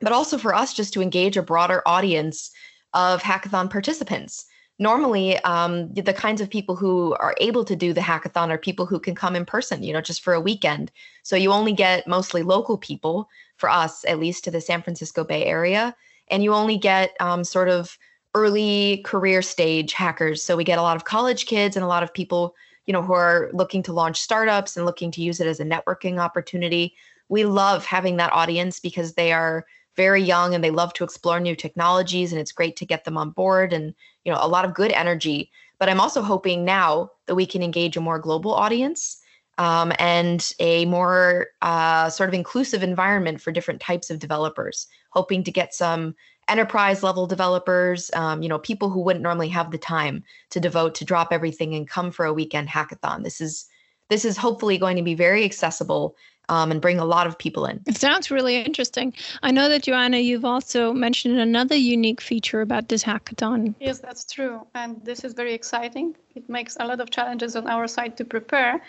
but 0.00 0.12
also 0.12 0.36
for 0.36 0.54
us 0.54 0.74
just 0.74 0.92
to 0.92 1.02
engage 1.02 1.36
a 1.36 1.42
broader 1.42 1.82
audience 1.86 2.50
of 2.94 3.22
hackathon 3.22 3.70
participants 3.70 4.46
normally 4.82 5.38
um, 5.44 5.92
the 5.94 6.12
kinds 6.12 6.40
of 6.40 6.50
people 6.50 6.76
who 6.76 7.14
are 7.14 7.34
able 7.38 7.64
to 7.64 7.76
do 7.76 7.92
the 7.92 8.00
hackathon 8.00 8.50
are 8.50 8.58
people 8.58 8.84
who 8.84 8.98
can 8.98 9.14
come 9.14 9.36
in 9.36 9.44
person 9.44 9.82
you 9.82 9.92
know 9.92 10.00
just 10.00 10.22
for 10.22 10.34
a 10.34 10.40
weekend. 10.40 10.90
So 11.22 11.36
you 11.36 11.52
only 11.52 11.72
get 11.72 12.06
mostly 12.06 12.42
local 12.42 12.76
people 12.76 13.28
for 13.56 13.70
us 13.70 14.04
at 14.06 14.18
least 14.18 14.44
to 14.44 14.50
the 14.50 14.60
san 14.60 14.82
francisco 14.82 15.24
bay 15.24 15.44
area. 15.44 15.94
And 16.28 16.42
you 16.42 16.52
only 16.52 16.78
get 16.78 17.16
um, 17.20 17.44
sort 17.44 17.68
of 17.68 17.96
early 18.34 19.02
career 19.04 19.42
stage 19.42 19.92
hackers. 19.92 20.42
So 20.42 20.56
we 20.56 20.64
get 20.64 20.78
a 20.78 20.82
lot 20.82 20.96
of 20.96 21.04
college 21.04 21.46
kids 21.46 21.76
and 21.76 21.84
a 21.84 21.88
lot 21.88 22.02
of 22.02 22.12
people 22.12 22.54
you 22.86 22.92
know 22.92 23.02
who 23.02 23.12
are 23.12 23.50
looking 23.52 23.82
to 23.84 23.92
launch 23.92 24.20
startups 24.20 24.76
and 24.76 24.84
looking 24.84 25.10
to 25.12 25.22
use 25.22 25.40
it 25.40 25.46
as 25.46 25.60
a 25.60 25.64
networking 25.64 26.18
opportunity. 26.18 26.94
We 27.28 27.44
love 27.44 27.86
having 27.86 28.16
that 28.16 28.32
audience 28.32 28.80
because 28.80 29.14
they 29.14 29.32
are 29.32 29.64
very 29.96 30.22
young 30.22 30.54
and 30.54 30.64
they 30.64 30.70
love 30.70 30.92
to 30.94 31.04
explore 31.04 31.38
new 31.38 31.54
technologies 31.54 32.32
and 32.32 32.40
it's 32.40 32.52
great 32.52 32.76
to 32.76 32.86
get 32.86 33.04
them 33.04 33.16
on 33.16 33.30
board 33.30 33.72
and 33.72 33.94
you 34.24 34.32
know 34.32 34.38
a 34.40 34.48
lot 34.48 34.64
of 34.64 34.74
good 34.74 34.92
energy 34.92 35.50
but 35.78 35.88
i'm 35.88 36.00
also 36.00 36.22
hoping 36.22 36.64
now 36.64 37.10
that 37.26 37.34
we 37.34 37.46
can 37.46 37.62
engage 37.62 37.96
a 37.96 38.00
more 38.00 38.18
global 38.18 38.52
audience 38.52 39.18
um, 39.58 39.92
and 39.98 40.52
a 40.60 40.86
more 40.86 41.48
uh, 41.60 42.08
sort 42.08 42.30
of 42.30 42.34
inclusive 42.34 42.82
environment 42.82 43.38
for 43.38 43.52
different 43.52 43.80
types 43.80 44.10
of 44.10 44.18
developers 44.18 44.86
hoping 45.10 45.44
to 45.44 45.52
get 45.52 45.74
some 45.74 46.14
enterprise 46.48 47.02
level 47.02 47.26
developers 47.26 48.10
um, 48.14 48.42
you 48.42 48.48
know 48.48 48.58
people 48.58 48.90
who 48.90 49.00
wouldn't 49.00 49.22
normally 49.22 49.48
have 49.48 49.70
the 49.70 49.78
time 49.78 50.22
to 50.50 50.60
devote 50.60 50.94
to 50.94 51.04
drop 51.04 51.28
everything 51.32 51.74
and 51.74 51.88
come 51.88 52.10
for 52.10 52.24
a 52.24 52.32
weekend 52.32 52.68
hackathon. 52.68 53.22
This 53.22 53.40
is 53.40 53.66
this 54.08 54.24
is 54.26 54.36
hopefully 54.36 54.76
going 54.76 54.96
to 54.96 55.02
be 55.02 55.14
very 55.14 55.44
accessible 55.44 56.16
um, 56.48 56.70
and 56.70 56.80
bring 56.80 56.98
a 56.98 57.04
lot 57.04 57.26
of 57.26 57.38
people 57.38 57.66
in. 57.66 57.80
It 57.86 57.96
sounds 57.96 58.30
really 58.30 58.56
interesting. 58.56 59.14
I 59.42 59.50
know 59.50 59.68
that 59.68 59.82
Joanna, 59.82 60.18
you've 60.18 60.44
also 60.44 60.92
mentioned 60.92 61.38
another 61.38 61.76
unique 61.76 62.20
feature 62.20 62.60
about 62.60 62.88
this 62.88 63.02
hackathon. 63.02 63.74
Yes, 63.80 64.00
that's 64.00 64.24
true, 64.24 64.66
and 64.74 65.02
this 65.04 65.24
is 65.24 65.32
very 65.34 65.54
exciting. 65.54 66.14
It 66.34 66.48
makes 66.48 66.76
a 66.80 66.86
lot 66.86 67.00
of 67.00 67.10
challenges 67.10 67.56
on 67.56 67.66
our 67.68 67.86
side 67.86 68.16
to 68.18 68.24
prepare. 68.24 68.82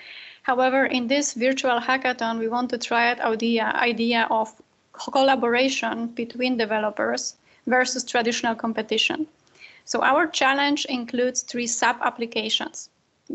However, 0.43 0.85
in 0.85 1.07
this 1.07 1.33
virtual 1.33 1.79
hackathon, 1.79 2.39
we 2.39 2.47
want 2.47 2.69
to 2.71 2.77
try 2.77 3.11
out 3.11 3.39
the 3.39 3.61
idea 3.61 4.27
of 4.29 4.53
collaboration 4.91 6.07
between 6.07 6.57
developers 6.57 7.35
versus 7.65 8.03
traditional 8.03 8.55
competition. 8.55 9.27
So 9.85 10.01
our 10.01 10.27
challenge 10.27 10.85
includes 10.85 11.41
three 11.41 11.67
sub 11.67 11.97
applications. 12.01 12.89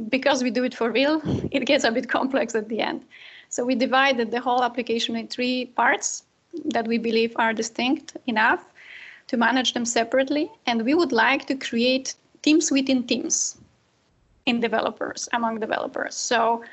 Because 0.09 0.43
we 0.43 0.51
do 0.51 0.65
it 0.65 0.75
for 0.75 0.91
real, 0.91 1.21
it 1.51 1.65
gets 1.65 1.85
a 1.85 1.91
bit 1.91 2.09
complex 2.09 2.55
at 2.55 2.69
the 2.69 2.81
end. 2.81 3.05
So 3.49 3.65
we 3.65 3.75
divided 3.75 4.31
the 4.31 4.41
whole 4.41 4.63
application 4.63 5.17
in 5.17 5.29
three 5.29 5.67
parts 5.67 6.25
that 6.67 6.87
we 6.87 6.99
believe 6.99 7.33
are 7.37 7.53
distinct 7.53 8.17
enough 8.27 8.65
to 9.29 9.37
manage 9.37 9.75
them 9.75 9.85
separately. 9.85 10.51
And 10.67 10.85
we 10.85 10.95
would 10.95 11.13
like 11.13 11.47
to 11.47 11.55
create 11.55 12.15
teams 12.43 12.71
within 12.71 13.05
teams 13.05 13.57
in 14.47 14.61
developers, 14.61 15.29
among 15.33 15.61
developers. 15.61 16.15
So 16.15 16.65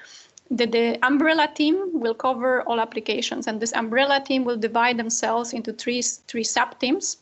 the, 0.52 0.66
the 0.66 1.06
umbrella 1.06 1.50
team 1.54 2.00
will 2.00 2.14
cover 2.14 2.62
all 2.64 2.80
applications, 2.80 3.48
and 3.48 3.60
this 3.60 3.74
umbrella 3.74 4.22
team 4.24 4.46
will 4.46 4.58
divide 4.58 4.98
themselves 4.98 5.54
into 5.54 5.74
three, 5.74 6.02
three 6.02 6.44
sub 6.44 6.80
teams. 6.80 7.18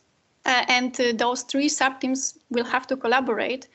Uh, 0.46 0.64
and 0.68 1.00
uh, 1.00 1.12
those 1.16 1.42
three 1.42 1.68
sub 1.68 2.00
teams 2.00 2.38
will 2.50 2.64
have 2.64 2.86
to 2.86 2.96
collaborate 2.96 3.66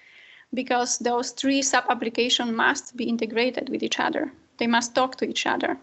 because 0.53 0.99
those 0.99 1.31
three 1.31 1.61
sub 1.61 1.83
applications 1.89 2.51
must 2.51 2.95
be 2.95 3.05
integrated 3.05 3.69
with 3.69 3.81
each 3.81 3.99
other. 3.99 4.31
They 4.59 4.67
must 4.67 4.93
talk 4.93 5.15
to 5.17 5.25
each 5.25 5.45
other. 5.45 5.77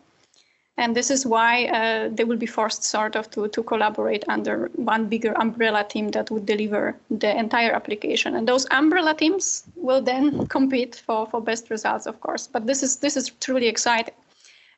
And 0.79 0.95
this 0.95 1.11
is 1.11 1.25
why 1.25 1.65
uh, 1.67 2.11
they 2.13 2.25
will 2.25 2.37
be 2.37 2.47
forced 2.47 2.85
sort 2.85 3.17
of 3.17 3.31
to, 3.31 3.49
to 3.49 3.63
collaborate 3.63 4.25
under 4.29 4.71
one 4.75 5.07
bigger 5.07 5.33
umbrella 5.41 5.85
team 5.85 6.11
that 6.11 6.31
would 6.31 6.45
deliver 6.45 6.95
the 7.11 7.35
entire 7.35 7.73
application. 7.73 8.37
And 8.37 8.47
those 8.47 8.67
umbrella 8.71 9.15
teams 9.15 9.65
will 9.75 10.03
then 10.03 10.47
compete 10.57 10.97
for, 10.97 11.27
for 11.27 11.41
best 11.41 11.71
results, 11.71 12.05
of 12.07 12.21
course. 12.21 12.47
But 12.47 12.67
this 12.67 12.83
is 12.83 12.97
this 12.97 13.17
is 13.17 13.31
truly 13.41 13.69
exciting. 13.69 14.15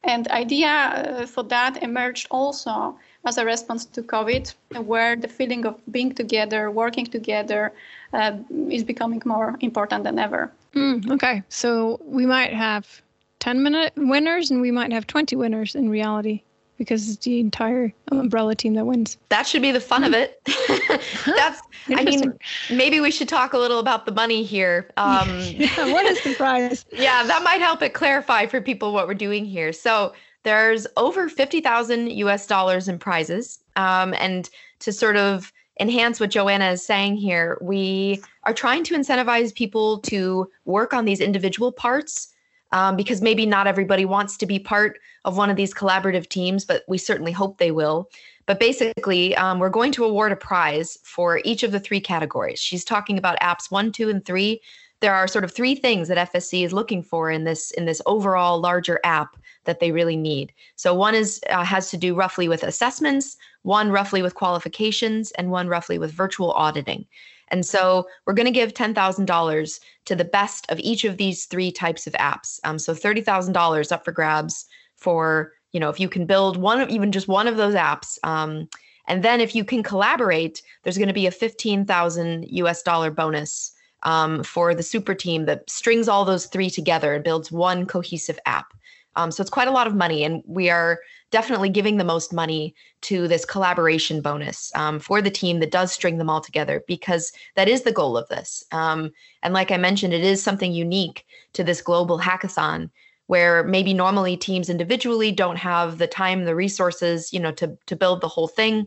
And 0.04 0.28
idea 0.28 0.68
uh, 0.68 1.26
for 1.26 1.42
that 1.44 1.82
emerged 1.82 2.28
also 2.30 2.96
as 3.26 3.36
a 3.36 3.44
response 3.44 3.84
to 3.84 4.02
COVID, 4.02 4.54
where 4.86 5.16
the 5.16 5.26
feeling 5.26 5.66
of 5.66 5.74
being 5.90 6.14
together, 6.14 6.70
working 6.70 7.06
together, 7.06 7.72
uh, 8.12 8.36
is 8.70 8.84
becoming 8.84 9.22
more 9.24 9.56
important 9.60 10.04
than 10.04 10.20
ever. 10.20 10.52
Mm, 10.74 11.10
okay, 11.10 11.42
so 11.48 12.00
we 12.04 12.24
might 12.26 12.52
have 12.52 13.02
10 13.40 13.62
minute 13.62 13.92
winners 13.96 14.50
and 14.50 14.60
we 14.60 14.70
might 14.70 14.92
have 14.92 15.06
20 15.06 15.36
winners 15.36 15.74
in 15.74 15.88
reality 15.88 16.42
because 16.78 17.08
it's 17.10 17.24
the 17.24 17.40
entire 17.40 17.92
umbrella 18.12 18.54
team 18.54 18.74
that 18.74 18.86
wins. 18.86 19.18
That 19.30 19.46
should 19.46 19.62
be 19.62 19.72
the 19.72 19.80
fun 19.80 20.04
of 20.04 20.14
it. 20.14 20.40
That's, 21.26 21.60
I 21.88 22.04
mean, 22.04 22.38
maybe 22.70 23.00
we 23.00 23.10
should 23.10 23.28
talk 23.28 23.52
a 23.52 23.58
little 23.58 23.80
about 23.80 24.06
the 24.06 24.12
money 24.12 24.44
here. 24.44 24.88
Um, 24.96 25.28
yeah, 25.40 25.92
what 25.92 26.06
is 26.06 26.22
the 26.22 26.34
prize? 26.34 26.86
yeah, 26.92 27.24
that 27.24 27.42
might 27.42 27.60
help 27.60 27.82
it 27.82 27.94
clarify 27.94 28.46
for 28.46 28.60
people 28.60 28.92
what 28.92 29.08
we're 29.08 29.14
doing 29.14 29.44
here. 29.44 29.72
So 29.72 30.14
there's 30.44 30.86
over 30.96 31.28
50,000 31.28 32.10
US 32.10 32.46
dollars 32.46 32.88
in 32.88 32.98
prizes. 32.98 33.58
Um, 33.74 34.14
and 34.14 34.48
to 34.78 34.92
sort 34.92 35.16
of 35.16 35.52
enhance 35.80 36.20
what 36.20 36.30
Joanna 36.30 36.70
is 36.70 36.84
saying 36.84 37.16
here, 37.16 37.58
we 37.60 38.22
are 38.44 38.54
trying 38.54 38.84
to 38.84 38.94
incentivize 38.94 39.54
people 39.54 39.98
to 40.00 40.48
work 40.64 40.94
on 40.94 41.04
these 41.04 41.20
individual 41.20 41.72
parts 41.72 42.32
um, 42.72 42.96
because 42.96 43.22
maybe 43.22 43.46
not 43.46 43.66
everybody 43.66 44.04
wants 44.04 44.36
to 44.38 44.46
be 44.46 44.58
part 44.58 44.98
of 45.24 45.36
one 45.36 45.50
of 45.50 45.56
these 45.56 45.74
collaborative 45.74 46.28
teams, 46.28 46.64
but 46.64 46.84
we 46.88 46.98
certainly 46.98 47.32
hope 47.32 47.58
they 47.58 47.70
will. 47.70 48.08
But 48.46 48.60
basically, 48.60 49.36
um, 49.36 49.58
we're 49.58 49.68
going 49.68 49.92
to 49.92 50.04
award 50.04 50.32
a 50.32 50.36
prize 50.36 50.98
for 51.02 51.40
each 51.44 51.62
of 51.62 51.72
the 51.72 51.80
three 51.80 52.00
categories. 52.00 52.58
She's 52.58 52.84
talking 52.84 53.18
about 53.18 53.38
apps 53.40 53.70
one, 53.70 53.92
two, 53.92 54.08
and 54.08 54.24
three. 54.24 54.62
There 55.00 55.14
are 55.14 55.28
sort 55.28 55.44
of 55.44 55.52
three 55.52 55.74
things 55.74 56.08
that 56.08 56.32
FSC 56.32 56.64
is 56.64 56.72
looking 56.72 57.02
for 57.02 57.30
in 57.30 57.44
this 57.44 57.70
in 57.72 57.84
this 57.84 58.02
overall 58.06 58.58
larger 58.58 58.98
app 59.04 59.36
that 59.64 59.80
they 59.80 59.92
really 59.92 60.16
need. 60.16 60.52
So 60.76 60.94
one 60.94 61.14
is 61.14 61.40
uh, 61.50 61.62
has 61.62 61.90
to 61.90 61.96
do 61.96 62.14
roughly 62.14 62.48
with 62.48 62.62
assessments, 62.62 63.36
one 63.62 63.90
roughly 63.90 64.22
with 64.22 64.34
qualifications, 64.34 65.30
and 65.32 65.50
one 65.50 65.68
roughly 65.68 65.98
with 65.98 66.10
virtual 66.10 66.52
auditing. 66.52 67.06
And 67.50 67.64
so 67.64 68.06
we're 68.26 68.34
going 68.34 68.46
to 68.46 68.52
give 68.52 68.74
$10,000 68.74 69.80
to 70.04 70.16
the 70.16 70.24
best 70.24 70.70
of 70.70 70.78
each 70.80 71.04
of 71.04 71.16
these 71.16 71.46
three 71.46 71.72
types 71.72 72.06
of 72.06 72.12
apps. 72.14 72.60
Um, 72.64 72.78
so 72.78 72.94
$30,000 72.94 73.92
up 73.92 74.04
for 74.04 74.12
grabs 74.12 74.66
for, 74.96 75.52
you 75.72 75.80
know, 75.80 75.88
if 75.88 76.00
you 76.00 76.08
can 76.08 76.26
build 76.26 76.56
one 76.56 76.80
of 76.80 76.88
even 76.88 77.12
just 77.12 77.28
one 77.28 77.46
of 77.46 77.56
those 77.56 77.74
apps. 77.74 78.18
Um, 78.22 78.68
and 79.06 79.22
then 79.22 79.40
if 79.40 79.54
you 79.54 79.64
can 79.64 79.82
collaborate, 79.82 80.62
there's 80.82 80.98
going 80.98 81.08
to 81.08 81.14
be 81.14 81.26
a 81.26 81.30
15,000 81.30 82.46
US 82.48 82.82
dollar 82.82 83.10
bonus 83.10 83.72
um, 84.02 84.44
for 84.44 84.74
the 84.74 84.82
super 84.82 85.14
team 85.14 85.46
that 85.46 85.68
strings 85.68 86.08
all 86.08 86.24
those 86.24 86.46
three 86.46 86.70
together 86.70 87.14
and 87.14 87.24
builds 87.24 87.50
one 87.50 87.86
cohesive 87.86 88.38
app. 88.46 88.72
Um, 89.16 89.30
so 89.32 89.40
it's 89.40 89.50
quite 89.50 89.66
a 89.66 89.72
lot 89.72 89.88
of 89.88 89.96
money, 89.96 90.22
and 90.22 90.42
we 90.46 90.70
are 90.70 91.00
definitely 91.30 91.68
giving 91.68 91.96
the 91.96 92.04
most 92.04 92.32
money 92.32 92.74
to 93.02 93.28
this 93.28 93.44
collaboration 93.44 94.20
bonus 94.20 94.72
um, 94.74 94.98
for 94.98 95.20
the 95.20 95.30
team 95.30 95.60
that 95.60 95.70
does 95.70 95.92
string 95.92 96.18
them 96.18 96.30
all 96.30 96.40
together 96.40 96.82
because 96.86 97.32
that 97.54 97.68
is 97.68 97.82
the 97.82 97.92
goal 97.92 98.16
of 98.16 98.28
this. 98.28 98.64
Um, 98.72 99.12
and 99.42 99.52
like 99.52 99.70
I 99.70 99.76
mentioned, 99.76 100.14
it 100.14 100.24
is 100.24 100.42
something 100.42 100.72
unique 100.72 101.26
to 101.52 101.62
this 101.62 101.82
global 101.82 102.18
hackathon 102.18 102.90
where 103.26 103.62
maybe 103.62 103.92
normally 103.92 104.36
teams 104.36 104.70
individually 104.70 105.30
don't 105.30 105.56
have 105.56 105.98
the 105.98 106.06
time, 106.06 106.44
the 106.44 106.54
resources, 106.54 107.32
you 107.32 107.40
know, 107.40 107.52
to 107.52 107.76
to 107.86 107.94
build 107.96 108.20
the 108.20 108.28
whole 108.28 108.48
thing. 108.48 108.86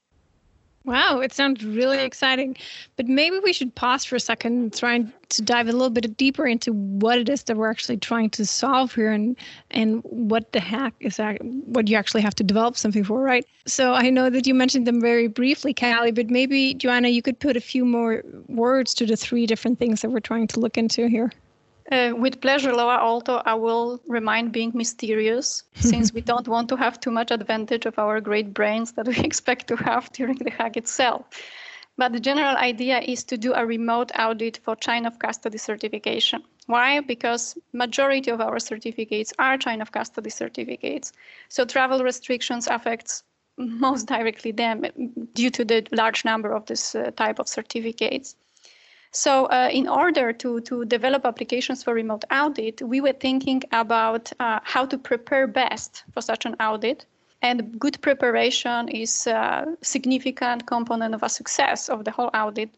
Wow, 0.88 1.20
it 1.20 1.34
sounds 1.34 1.66
really 1.66 2.00
exciting. 2.00 2.56
But 2.96 3.08
maybe 3.08 3.40
we 3.40 3.52
should 3.52 3.76
pause 3.76 4.06
for 4.06 4.16
a 4.16 4.22
second, 4.22 4.74
trying 4.74 5.12
to 5.28 5.42
dive 5.42 5.68
a 5.68 5.74
little 5.74 5.90
bit 5.90 6.16
deeper 6.16 6.48
into 6.48 6.72
what 6.72 7.20
it 7.20 7.28
is 7.28 7.44
that 7.44 7.58
we're 7.58 7.70
actually 7.70 7.98
trying 7.98 8.30
to 8.30 8.46
solve 8.46 8.96
here 8.96 9.12
and 9.12 9.36
and 9.70 10.02
what 10.06 10.54
the 10.54 10.62
hack 10.62 10.94
is 11.02 11.18
that 11.18 11.44
what 11.44 11.90
you 11.90 11.98
actually 11.98 12.22
have 12.22 12.36
to 12.36 12.44
develop 12.44 12.78
something 12.78 13.04
for, 13.04 13.22
right? 13.22 13.46
So 13.66 13.96
I 13.96 14.10
know 14.10 14.30
that 14.30 14.48
you 14.48 14.54
mentioned 14.54 14.88
them 14.88 15.02
very 15.02 15.28
briefly, 15.28 15.74
Caly, 15.74 16.16
but 16.16 16.30
maybe 16.30 16.74
Joanna, 16.74 17.10
you 17.10 17.22
could 17.22 17.38
put 17.38 17.58
a 17.58 17.62
few 17.62 17.84
more 17.84 18.24
words 18.48 18.94
to 18.94 19.06
the 19.06 19.18
three 19.18 19.46
different 19.46 19.80
things 19.80 20.02
that 20.02 20.12
we're 20.12 20.22
trying 20.22 20.48
to 20.48 20.62
look 20.62 20.78
into 20.78 21.10
here. 21.10 21.34
Uh, 21.90 22.12
with 22.18 22.42
pleasure, 22.42 22.74
Loa. 22.74 22.98
Although 22.98 23.42
I 23.46 23.54
will 23.54 24.02
remind 24.08 24.52
being 24.52 24.72
mysterious, 24.74 25.64
since 25.76 26.12
we 26.14 26.22
don't 26.22 26.48
want 26.48 26.68
to 26.70 26.76
have 26.76 27.00
too 27.00 27.12
much 27.12 27.32
advantage 27.32 27.86
of 27.86 27.98
our 27.98 28.20
great 28.20 28.54
brains 28.54 28.92
that 28.94 29.08
we 29.08 29.18
expect 29.24 29.68
to 29.68 29.76
have 29.78 30.12
during 30.12 30.38
the 30.38 30.52
hack 30.52 30.76
itself. 30.76 31.26
But 31.98 32.14
the 32.14 32.20
general 32.20 32.56
idea 32.58 33.00
is 33.00 33.24
to 33.26 33.38
do 33.38 33.54
a 33.54 33.66
remote 33.66 34.12
audit 34.18 34.60
for 34.64 34.76
chain 34.76 35.06
of 35.06 35.18
custody 35.18 35.58
certification. 35.58 36.44
Why? 36.68 37.00
Because 37.00 37.58
majority 37.74 38.30
of 38.30 38.42
our 38.42 38.60
certificates 38.60 39.34
are 39.40 39.58
chain 39.58 39.82
of 39.82 39.92
custody 39.92 40.30
certificates. 40.30 41.14
So 41.50 41.66
travel 41.66 42.04
restrictions 42.04 42.68
affects 42.68 43.24
most 43.58 44.08
directly 44.08 44.52
them 44.52 44.86
due 45.34 45.50
to 45.50 45.66
the 45.66 45.88
large 45.92 46.24
number 46.24 46.52
of 46.52 46.66
this 46.68 46.94
uh, 46.94 47.12
type 47.16 47.40
of 47.40 47.48
certificates. 47.48 48.36
So, 49.12 49.46
uh, 49.46 49.70
in 49.72 49.88
order 49.88 50.34
to, 50.34 50.62
to 50.62 50.86
develop 50.86 51.26
applications 51.26 51.84
for 51.84 51.94
remote 51.94 52.26
audit, 52.32 52.82
we 52.82 53.02
were 53.02 53.14
thinking 53.14 53.64
about 53.72 54.32
uh, 54.40 54.60
how 54.64 54.86
to 54.86 54.98
prepare 54.98 55.48
best 55.48 56.04
for 56.14 56.22
such 56.22 56.46
an 56.46 56.56
audit. 56.60 57.06
And 57.42 57.80
good 57.80 58.02
preparation 58.02 58.90
is 58.90 59.28
a 59.28 59.66
significant 59.82 60.66
component 60.66 61.14
of 61.14 61.24
a 61.24 61.30
success 61.30 61.88
of 61.88 62.04
the 62.04 62.12
whole 62.12 62.32
audit, 62.34 62.70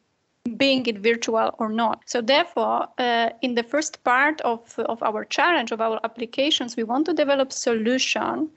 being 0.58 0.86
it 0.86 1.00
virtual 1.00 1.56
or 1.60 1.70
not. 1.70 2.04
So, 2.06 2.22
therefore, 2.22 2.88
uh, 2.98 3.30
in 3.42 3.56
the 3.56 3.64
first 3.64 4.04
part 4.04 4.42
of, 4.42 4.78
of 4.80 5.02
our 5.02 5.26
challenge 5.26 5.72
of 5.72 5.82
our 5.82 6.00
applications, 6.04 6.76
we 6.76 6.84
want 6.84 7.06
to 7.08 7.14
develop 7.14 7.52
solution 7.52 8.50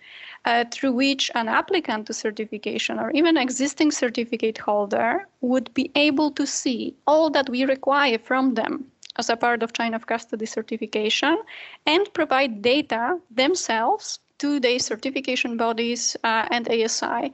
uh, 0.44 0.64
through 0.70 0.92
which 0.92 1.30
an 1.34 1.48
applicant 1.48 2.06
to 2.06 2.12
certification 2.12 2.98
or 2.98 3.10
even 3.12 3.36
existing 3.36 3.90
certificate 3.90 4.58
holder 4.58 5.28
would 5.40 5.72
be 5.74 5.90
able 5.94 6.30
to 6.30 6.46
see 6.46 6.94
all 7.06 7.30
that 7.30 7.48
we 7.48 7.64
require 7.64 8.18
from 8.18 8.54
them 8.54 8.84
as 9.16 9.28
a 9.28 9.36
part 9.36 9.62
of 9.62 9.72
chain 9.72 9.94
of 9.94 10.06
custody 10.06 10.46
certification 10.46 11.38
and 11.86 12.12
provide 12.14 12.62
data 12.62 13.18
themselves 13.30 14.18
to 14.38 14.58
the 14.58 14.78
certification 14.78 15.56
bodies 15.56 16.16
uh, 16.24 16.48
and 16.50 16.68
ASI. 16.68 17.32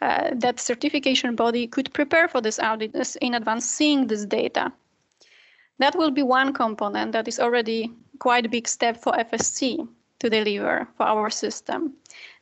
Uh, 0.00 0.30
that 0.34 0.58
certification 0.58 1.36
body 1.36 1.66
could 1.66 1.92
prepare 1.92 2.26
for 2.26 2.40
this 2.40 2.58
audit 2.58 2.94
in 3.20 3.34
advance, 3.34 3.64
seeing 3.64 4.06
this 4.06 4.24
data. 4.24 4.72
That 5.78 5.94
will 5.94 6.10
be 6.10 6.24
one 6.24 6.52
component 6.52 7.12
that 7.12 7.28
is 7.28 7.38
already 7.38 7.92
quite 8.18 8.46
a 8.46 8.48
big 8.48 8.66
step 8.66 8.96
for 8.96 9.12
FSC 9.12 9.86
to 10.18 10.30
deliver 10.30 10.88
for 10.96 11.06
our 11.06 11.30
system. 11.30 11.94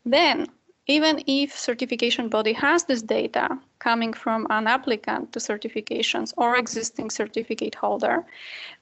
Then, 0.06 0.46
even 0.86 1.20
if 1.26 1.58
certification 1.58 2.28
body 2.28 2.52
has 2.52 2.84
this 2.84 3.02
data 3.02 3.58
coming 3.80 4.12
from 4.12 4.46
an 4.50 4.68
applicant 4.68 5.32
to 5.32 5.40
certifications 5.40 6.32
or 6.36 6.56
existing 6.56 7.10
certificate 7.10 7.74
holder, 7.74 8.24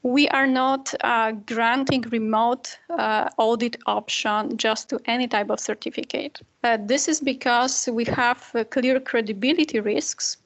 we 0.03 0.29
are 0.29 0.47
not 0.47 0.93
uh, 1.01 1.33
granting 1.33 2.03
remote 2.03 2.79
uh, 2.91 3.31
audit 3.39 3.77
option 3.87 4.59
just 4.59 4.91
to 4.91 5.01
any 5.07 5.27
type 5.27 5.49
of 5.49 5.59
certificate. 5.59 6.43
Uh, 6.63 6.77
this 6.79 7.09
is 7.09 7.21
because 7.21 7.89
we 7.91 8.05
have 8.05 8.51
uh, 8.55 8.65
clear 8.65 9.01
credibility 9.01 9.81
risks 9.81 10.37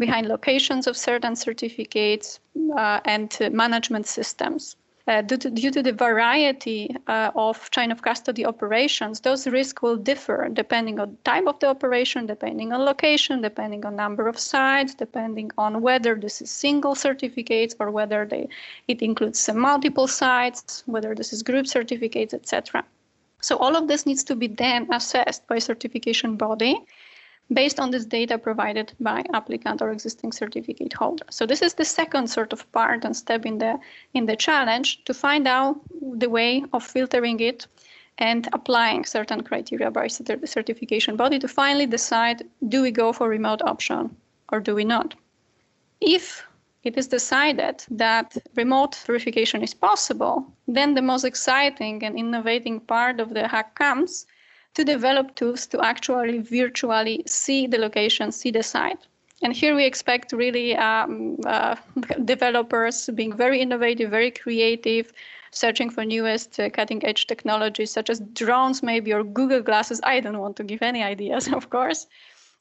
behind 0.00 0.26
locations 0.26 0.88
of 0.88 0.96
certain 0.96 1.36
certificates 1.36 2.40
uh, 2.76 2.98
and 3.04 3.38
management 3.52 4.08
systems. 4.08 4.74
Uh, 5.06 5.20
due, 5.20 5.36
to, 5.36 5.50
due, 5.50 5.70
to, 5.70 5.82
the 5.82 5.92
variety 5.92 6.96
uh, 7.08 7.30
of 7.36 7.70
chain 7.70 7.92
of 7.92 8.00
custody 8.00 8.46
operations, 8.46 9.20
those 9.20 9.46
risks 9.46 9.82
will 9.82 9.96
differ 9.96 10.48
depending 10.50 10.98
on 10.98 11.14
type 11.24 11.46
of 11.46 11.58
the 11.58 11.66
operation, 11.66 12.24
depending 12.24 12.72
on 12.72 12.80
location, 12.80 13.42
depending 13.42 13.84
on 13.84 13.94
number 13.94 14.26
of 14.28 14.38
sites, 14.38 14.94
depending 14.94 15.50
on 15.58 15.82
whether 15.82 16.14
this 16.14 16.40
is 16.40 16.50
single 16.50 16.94
certificates 16.94 17.76
or 17.80 17.90
whether 17.90 18.24
they, 18.24 18.48
it 18.88 19.02
includes 19.02 19.46
multiple 19.52 20.06
sites, 20.06 20.82
whether 20.86 21.14
this 21.14 21.34
is 21.34 21.42
group 21.42 21.66
certificates, 21.66 22.32
etc. 22.32 22.82
So 23.42 23.58
all 23.58 23.76
of 23.76 23.88
this 23.88 24.06
needs 24.06 24.24
to 24.24 24.34
be 24.34 24.46
then 24.46 24.90
assessed 24.90 25.46
by 25.48 25.58
certification 25.58 26.36
body 26.36 26.80
based 27.52 27.78
on 27.78 27.90
this 27.90 28.04
data 28.04 28.38
provided 28.38 28.92
by 29.00 29.22
applicant 29.34 29.82
or 29.82 29.90
existing 29.90 30.32
certificate 30.32 30.92
holder. 30.92 31.24
So 31.30 31.46
this 31.46 31.62
is 31.62 31.74
the 31.74 31.84
second 31.84 32.28
sort 32.28 32.52
of 32.52 32.70
part 32.72 33.04
and 33.04 33.16
step 33.16 33.44
in 33.44 33.58
the 33.58 33.78
in 34.14 34.26
the 34.26 34.36
challenge 34.36 35.04
to 35.04 35.14
find 35.14 35.46
out 35.46 35.76
the 36.18 36.30
way 36.30 36.64
of 36.72 36.82
filtering 36.82 37.40
it 37.40 37.66
and 38.18 38.48
applying 38.52 39.04
certain 39.04 39.42
criteria 39.42 39.90
by 39.90 40.06
the 40.06 40.46
certification 40.46 41.16
body 41.16 41.38
to 41.38 41.48
finally 41.48 41.86
decide 41.86 42.44
do 42.68 42.82
we 42.82 42.90
go 42.90 43.12
for 43.12 43.28
remote 43.28 43.60
option 43.62 44.16
or 44.52 44.60
do 44.60 44.74
we 44.74 44.84
not. 44.84 45.14
If 46.00 46.46
it 46.84 46.96
is 46.96 47.08
decided 47.08 47.84
that 47.90 48.36
remote 48.54 48.94
verification 49.06 49.62
is 49.62 49.74
possible, 49.74 50.46
then 50.68 50.94
the 50.94 51.02
most 51.02 51.24
exciting 51.24 52.04
and 52.04 52.18
innovating 52.18 52.80
part 52.80 53.20
of 53.20 53.34
the 53.34 53.48
hack 53.48 53.74
comes 53.74 54.26
to 54.74 54.84
develop 54.84 55.34
tools 55.34 55.66
to 55.68 55.80
actually 55.80 56.38
virtually 56.38 57.22
see 57.26 57.66
the 57.66 57.78
location, 57.78 58.32
see 58.32 58.50
the 58.50 58.62
site. 58.62 58.98
And 59.42 59.52
here 59.52 59.74
we 59.74 59.84
expect 59.84 60.32
really 60.32 60.76
um, 60.76 61.36
uh, 61.46 61.76
developers 62.24 63.10
being 63.14 63.36
very 63.36 63.60
innovative, 63.60 64.10
very 64.10 64.30
creative, 64.30 65.12
searching 65.50 65.90
for 65.90 66.04
newest 66.04 66.58
uh, 66.58 66.70
cutting 66.70 67.04
edge 67.04 67.26
technologies 67.26 67.90
such 67.90 68.10
as 68.10 68.20
drones, 68.32 68.82
maybe, 68.82 69.12
or 69.12 69.22
Google 69.22 69.60
Glasses. 69.60 70.00
I 70.02 70.20
don't 70.20 70.38
want 70.38 70.56
to 70.56 70.64
give 70.64 70.82
any 70.82 71.02
ideas, 71.02 71.48
of 71.52 71.70
course, 71.70 72.06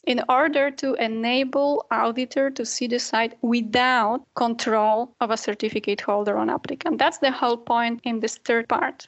in 0.05 0.21
order 0.27 0.69
to 0.71 0.95
enable 0.95 1.85
auditor 1.89 2.49
to 2.51 2.65
see 2.65 2.87
the 2.87 2.99
site 2.99 3.37
without 3.41 4.25
control 4.35 5.15
of 5.21 5.31
a 5.31 5.37
certificate 5.37 6.01
holder 6.01 6.37
on 6.37 6.49
applicant. 6.49 6.99
That's 6.99 7.19
the 7.19 7.31
whole 7.31 7.57
point 7.57 8.01
in 8.03 8.19
this 8.19 8.37
third 8.37 8.67
part. 8.67 9.07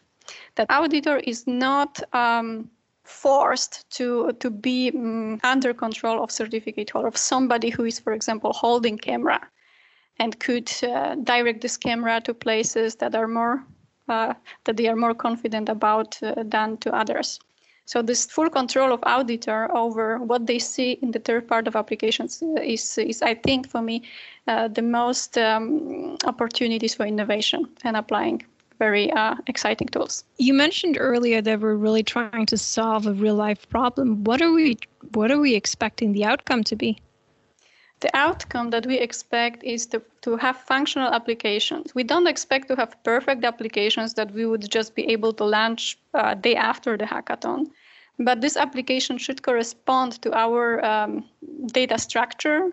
That 0.56 0.72
auditor 0.72 1.18
is 1.18 1.46
not 1.46 2.02
um, 2.14 2.70
forced 3.06 3.90
to 3.92 4.34
to 4.40 4.50
be 4.50 4.90
um, 4.90 5.40
under 5.44 5.74
control 5.74 6.24
of 6.24 6.32
certificate 6.32 6.90
holder 6.90 7.08
of 7.08 7.18
somebody 7.18 7.70
who 7.70 7.86
is 7.86 8.00
for 8.00 8.14
example 8.14 8.52
holding 8.52 8.98
camera 8.98 9.40
and 10.18 10.40
could 10.40 10.72
uh, 10.84 11.16
direct 11.16 11.62
this 11.62 11.78
camera 11.78 12.20
to 12.22 12.34
places 12.34 12.96
that 12.96 13.16
are 13.16 13.28
more 13.28 13.64
uh, 14.10 14.34
that 14.64 14.78
they 14.78 14.88
are 14.88 14.96
more 14.96 15.14
confident 15.14 15.70
about 15.70 16.22
uh, 16.24 16.44
than 16.46 16.78
to 16.78 16.94
others. 16.94 17.40
So 17.88 18.02
this 18.02 18.26
full 18.26 18.50
control 18.50 18.92
of 18.92 19.00
auditor 19.04 19.70
over 19.76 20.18
what 20.18 20.48
they 20.48 20.58
see 20.58 20.94
in 21.04 21.12
the 21.12 21.20
third 21.20 21.48
part 21.48 21.68
of 21.68 21.76
applications 21.76 22.42
is, 22.42 22.98
is 22.98 23.22
I 23.22 23.36
think, 23.36 23.70
for 23.70 23.82
me, 23.82 24.02
uh, 24.48 24.70
the 24.70 24.82
most 24.82 25.38
um, 25.38 26.18
opportunities 26.26 26.96
for 26.96 27.06
innovation 27.06 27.70
and 27.84 27.96
applying 27.96 28.44
very 28.80 29.12
uh, 29.12 29.36
exciting 29.48 29.88
tools. 29.88 30.24
You 30.38 30.54
mentioned 30.54 30.98
earlier 31.00 31.42
that 31.42 31.60
we're 31.60 31.76
really 31.76 32.04
trying 32.04 32.46
to 32.48 32.58
solve 32.58 33.08
a 33.08 33.14
real 33.14 33.36
life 33.36 33.68
problem. 33.70 34.24
What 34.24 34.42
are 34.42 34.52
we 34.52 34.78
what 35.14 35.32
are 35.32 35.40
we 35.40 35.56
expecting 35.56 36.14
the 36.14 36.26
outcome 36.26 36.64
to 36.64 36.76
be? 36.76 37.00
The 38.02 38.16
outcome 38.16 38.72
that 38.72 38.86
we 38.86 39.00
expect 39.00 39.64
is 39.64 39.88
to, 39.88 40.02
to 40.22 40.36
have 40.38 40.58
functional 40.58 41.14
applications. 41.14 41.96
We 41.96 42.04
don't 42.04 42.28
expect 42.28 42.68
to 42.68 42.76
have 42.76 43.02
perfect 43.04 43.46
applications 43.46 44.14
that 44.16 44.32
we 44.32 44.46
would 44.46 44.70
just 44.70 44.96
be 44.96 45.10
able 45.12 45.32
to 45.34 45.46
launch 45.46 45.98
uh, 46.14 46.34
day 46.34 46.56
after 46.56 46.98
the 46.98 47.06
hackathon. 47.06 47.72
But 48.20 48.42
this 48.42 48.58
application 48.58 49.18
should 49.18 49.44
correspond 49.44 50.22
to 50.24 50.34
our 50.34 50.84
um, 50.84 51.26
data 51.68 51.98
structure, 51.98 52.72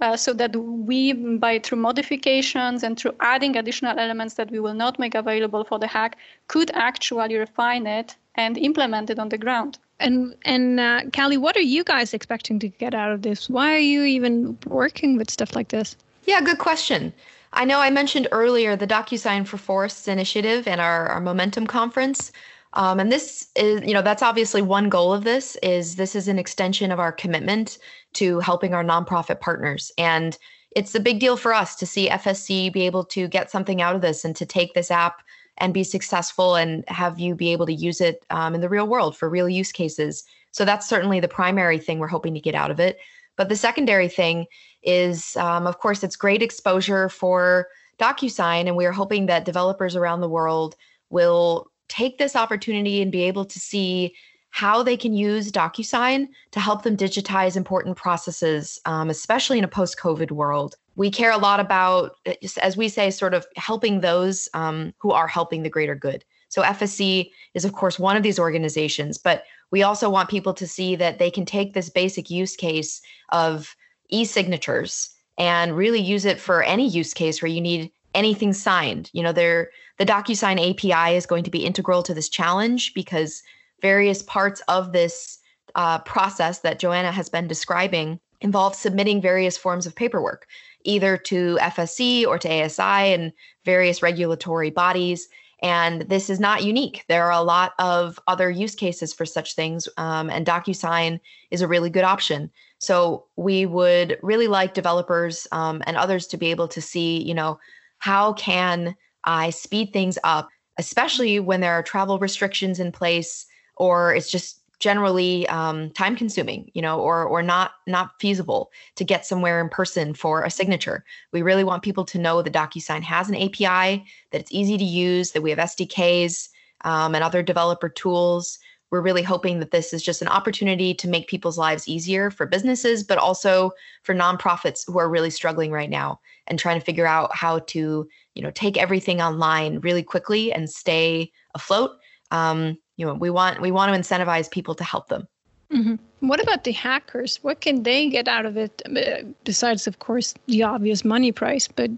uh, 0.00 0.16
so 0.16 0.32
that 0.32 0.56
we, 0.56 1.12
by 1.12 1.58
through 1.58 1.78
modifications 1.78 2.82
and 2.82 2.98
through 2.98 3.14
adding 3.20 3.56
additional 3.56 3.98
elements 3.98 4.34
that 4.34 4.50
we 4.50 4.58
will 4.58 4.74
not 4.74 4.98
make 4.98 5.14
available 5.14 5.64
for 5.64 5.78
the 5.78 5.86
hack, 5.86 6.16
could 6.48 6.70
actually 6.74 7.36
refine 7.36 7.86
it 7.86 8.16
and 8.34 8.58
implement 8.58 9.10
it 9.10 9.18
on 9.18 9.28
the 9.28 9.38
ground. 9.38 9.78
And 10.00 10.34
and 10.44 10.80
uh, 10.80 11.02
Caly, 11.10 11.38
what 11.38 11.56
are 11.56 11.60
you 11.60 11.84
guys 11.84 12.12
expecting 12.12 12.58
to 12.58 12.68
get 12.68 12.94
out 12.94 13.12
of 13.12 13.22
this? 13.22 13.48
Why 13.48 13.72
are 13.72 13.78
you 13.78 14.02
even 14.02 14.58
working 14.66 15.16
with 15.16 15.30
stuff 15.30 15.54
like 15.54 15.68
this? 15.68 15.96
Yeah, 16.26 16.40
good 16.40 16.58
question. 16.58 17.12
I 17.52 17.64
know 17.64 17.78
I 17.78 17.90
mentioned 17.90 18.26
earlier 18.32 18.74
the 18.74 18.86
DocuSign 18.86 19.46
for 19.46 19.58
Forests 19.58 20.08
initiative 20.08 20.66
and 20.66 20.80
our, 20.80 21.06
our 21.06 21.20
Momentum 21.20 21.68
conference. 21.68 22.32
Um, 22.74 23.00
and 23.00 23.10
this 23.10 23.48
is, 23.56 23.80
you 23.82 23.94
know, 23.94 24.02
that's 24.02 24.22
obviously 24.22 24.60
one 24.60 24.88
goal 24.88 25.12
of 25.12 25.24
this 25.24 25.56
is 25.62 25.96
this 25.96 26.14
is 26.14 26.28
an 26.28 26.38
extension 26.38 26.90
of 26.90 27.00
our 27.00 27.12
commitment 27.12 27.78
to 28.14 28.40
helping 28.40 28.74
our 28.74 28.84
nonprofit 28.84 29.40
partners. 29.40 29.92
And 29.96 30.36
it's 30.74 30.94
a 30.94 31.00
big 31.00 31.20
deal 31.20 31.36
for 31.36 31.54
us 31.54 31.76
to 31.76 31.86
see 31.86 32.08
FSC 32.08 32.72
be 32.72 32.84
able 32.86 33.04
to 33.04 33.28
get 33.28 33.50
something 33.50 33.80
out 33.80 33.94
of 33.94 34.02
this 34.02 34.24
and 34.24 34.34
to 34.36 34.44
take 34.44 34.74
this 34.74 34.90
app 34.90 35.22
and 35.58 35.72
be 35.72 35.84
successful 35.84 36.56
and 36.56 36.84
have 36.88 37.20
you 37.20 37.34
be 37.34 37.52
able 37.52 37.66
to 37.66 37.72
use 37.72 38.00
it 38.00 38.24
um, 38.30 38.56
in 38.56 38.60
the 38.60 38.68
real 38.68 38.88
world 38.88 39.16
for 39.16 39.28
real 39.30 39.48
use 39.48 39.70
cases. 39.70 40.24
So 40.50 40.64
that's 40.64 40.88
certainly 40.88 41.20
the 41.20 41.28
primary 41.28 41.78
thing 41.78 42.00
we're 42.00 42.08
hoping 42.08 42.34
to 42.34 42.40
get 42.40 42.56
out 42.56 42.72
of 42.72 42.80
it. 42.80 42.98
But 43.36 43.48
the 43.48 43.56
secondary 43.56 44.08
thing 44.08 44.46
is, 44.82 45.36
um, 45.36 45.66
of 45.66 45.78
course, 45.78 46.02
it's 46.02 46.16
great 46.16 46.42
exposure 46.42 47.08
for 47.08 47.68
DocuSign, 47.98 48.66
and 48.66 48.76
we 48.76 48.86
are 48.86 48.92
hoping 48.92 49.26
that 49.26 49.44
developers 49.44 49.96
around 49.96 50.20
the 50.20 50.28
world 50.28 50.76
will 51.10 51.70
take 51.88 52.18
this 52.18 52.36
opportunity 52.36 53.02
and 53.02 53.12
be 53.12 53.22
able 53.24 53.44
to 53.44 53.58
see 53.58 54.14
how 54.50 54.84
they 54.84 54.96
can 54.96 55.12
use 55.12 55.50
DocuSign 55.50 56.28
to 56.52 56.60
help 56.60 56.84
them 56.84 56.96
digitize 56.96 57.56
important 57.56 57.96
processes, 57.96 58.80
um, 58.84 59.10
especially 59.10 59.58
in 59.58 59.64
a 59.64 59.68
post 59.68 59.98
COVID 59.98 60.30
world. 60.30 60.76
We 60.94 61.10
care 61.10 61.32
a 61.32 61.38
lot 61.38 61.58
about, 61.58 62.16
as 62.62 62.76
we 62.76 62.88
say, 62.88 63.10
sort 63.10 63.34
of 63.34 63.44
helping 63.56 64.00
those 64.00 64.48
um, 64.54 64.94
who 64.98 65.10
are 65.10 65.26
helping 65.26 65.64
the 65.64 65.68
greater 65.68 65.96
good. 65.96 66.24
So, 66.50 66.62
FSC 66.62 67.32
is, 67.54 67.64
of 67.64 67.72
course, 67.72 67.98
one 67.98 68.16
of 68.16 68.22
these 68.22 68.38
organizations, 68.38 69.18
but 69.18 69.42
we 69.72 69.82
also 69.82 70.08
want 70.08 70.30
people 70.30 70.54
to 70.54 70.68
see 70.68 70.94
that 70.94 71.18
they 71.18 71.32
can 71.32 71.44
take 71.44 71.74
this 71.74 71.90
basic 71.90 72.30
use 72.30 72.54
case 72.54 73.02
of 73.30 73.74
e 74.08 74.24
signatures 74.24 75.12
and 75.36 75.76
really 75.76 76.00
use 76.00 76.24
it 76.24 76.38
for 76.38 76.62
any 76.62 76.88
use 76.88 77.12
case 77.12 77.42
where 77.42 77.50
you 77.50 77.60
need 77.60 77.90
anything 78.14 78.52
signed. 78.52 79.10
You 79.12 79.24
know, 79.24 79.32
there 79.32 79.70
the 79.98 80.06
DocuSign 80.06 80.58
API 80.70 81.16
is 81.16 81.26
going 81.26 81.44
to 81.44 81.50
be 81.50 81.64
integral 81.64 82.02
to 82.02 82.14
this 82.14 82.28
challenge 82.28 82.94
because 82.94 83.42
various 83.80 84.22
parts 84.22 84.60
of 84.68 84.92
this 84.92 85.38
uh, 85.74 85.98
process 85.98 86.60
that 86.60 86.78
Joanna 86.78 87.12
has 87.12 87.28
been 87.28 87.46
describing 87.46 88.18
involve 88.40 88.74
submitting 88.74 89.20
various 89.20 89.56
forms 89.56 89.86
of 89.86 89.94
paperwork. 89.94 90.46
either 90.86 91.16
to 91.16 91.56
FSC 91.62 92.26
or 92.26 92.38
to 92.38 92.46
ASI 92.46 93.14
and 93.14 93.32
various 93.64 94.02
regulatory 94.02 94.68
bodies. 94.68 95.28
And 95.62 96.02
this 96.02 96.28
is 96.28 96.38
not 96.38 96.62
unique. 96.62 97.04
There 97.08 97.24
are 97.24 97.32
a 97.32 97.40
lot 97.40 97.72
of 97.78 98.20
other 98.26 98.50
use 98.50 98.74
cases 98.74 99.14
for 99.14 99.24
such 99.24 99.54
things, 99.54 99.88
um, 99.96 100.28
and 100.28 100.44
DocuSign 100.44 101.20
is 101.50 101.62
a 101.62 101.68
really 101.68 101.88
good 101.88 102.04
option. 102.04 102.50
So 102.78 103.24
we 103.36 103.64
would 103.64 104.18
really 104.22 104.46
like 104.46 104.74
developers 104.74 105.46
um, 105.52 105.82
and 105.86 105.96
others 105.96 106.26
to 106.26 106.36
be 106.36 106.50
able 106.50 106.68
to 106.68 106.82
see, 106.82 107.22
you 107.22 107.32
know, 107.32 107.58
how 107.96 108.34
can 108.34 108.94
I 109.24 109.50
speed 109.50 109.92
things 109.92 110.18
up, 110.24 110.48
especially 110.78 111.40
when 111.40 111.60
there 111.60 111.72
are 111.72 111.82
travel 111.82 112.18
restrictions 112.18 112.80
in 112.80 112.92
place 112.92 113.46
or 113.76 114.14
it's 114.14 114.30
just 114.30 114.60
generally 114.80 115.48
um, 115.48 115.88
time 115.90 116.16
consuming 116.16 116.70
you 116.74 116.82
know 116.82 117.00
or 117.00 117.24
or 117.24 117.42
not 117.42 117.72
not 117.86 118.10
feasible 118.20 118.70
to 118.96 119.04
get 119.04 119.24
somewhere 119.24 119.60
in 119.60 119.68
person 119.68 120.14
for 120.14 120.42
a 120.42 120.50
signature. 120.50 121.04
We 121.32 121.42
really 121.42 121.64
want 121.64 121.82
people 121.82 122.04
to 122.06 122.18
know 122.18 122.42
that 122.42 122.52
docusign 122.52 123.02
has 123.02 123.28
an 123.28 123.36
api 123.36 124.04
that 124.30 124.40
it's 124.40 124.52
easy 124.52 124.76
to 124.76 124.84
use 124.84 125.32
that 125.32 125.42
we 125.42 125.50
have 125.50 125.58
sdks 125.58 126.48
um, 126.84 127.14
and 127.14 127.24
other 127.24 127.42
developer 127.42 127.88
tools. 127.88 128.58
We're 128.90 129.00
really 129.00 129.22
hoping 129.22 129.58
that 129.60 129.70
this 129.70 129.92
is 129.92 130.02
just 130.02 130.22
an 130.22 130.28
opportunity 130.28 130.94
to 130.94 131.08
make 131.08 131.28
people's 131.28 131.58
lives 131.58 131.88
easier 131.88 132.30
for 132.30 132.46
businesses 132.46 133.02
but 133.02 133.18
also 133.18 133.72
for 134.02 134.14
nonprofits 134.14 134.84
who 134.86 134.98
are 134.98 135.08
really 135.08 135.30
struggling 135.30 135.72
right 135.72 135.90
now 135.90 136.20
and 136.46 136.58
trying 136.58 136.78
to 136.78 136.84
figure 136.84 137.06
out 137.06 137.34
how 137.34 137.60
to 137.60 138.08
you 138.34 138.42
know 138.42 138.50
take 138.50 138.76
everything 138.76 139.20
online 139.20 139.80
really 139.80 140.02
quickly 140.02 140.52
and 140.52 140.68
stay 140.70 141.30
afloat 141.54 141.92
um, 142.30 142.76
you 142.96 143.06
know 143.06 143.14
we 143.14 143.30
want 143.30 143.60
we 143.60 143.70
want 143.70 143.92
to 143.92 143.98
incentivize 143.98 144.50
people 144.50 144.74
to 144.74 144.84
help 144.84 145.08
them 145.08 145.26
mm-hmm. 145.72 145.94
what 146.26 146.42
about 146.42 146.64
the 146.64 146.72
hackers 146.72 147.38
what 147.42 147.60
can 147.60 147.82
they 147.82 148.08
get 148.08 148.28
out 148.28 148.46
of 148.46 148.56
it 148.56 148.82
uh, 148.86 149.26
besides 149.44 149.86
of 149.86 149.98
course 149.98 150.34
the 150.46 150.62
obvious 150.62 151.04
money 151.04 151.32
price 151.32 151.68
but 151.68 151.90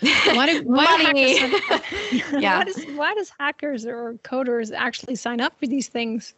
why 0.00 0.46
do, 0.46 0.62
why 0.64 1.02
money. 1.02 1.38
Hackers, 1.38 2.22
yeah. 2.32 2.58
why, 2.58 2.64
does, 2.64 2.84
why 2.94 3.14
does 3.14 3.32
hackers 3.38 3.86
or 3.86 4.14
coders 4.24 4.72
actually 4.74 5.16
sign 5.16 5.40
up 5.40 5.58
for 5.58 5.66
these 5.66 5.88
things 5.88 6.34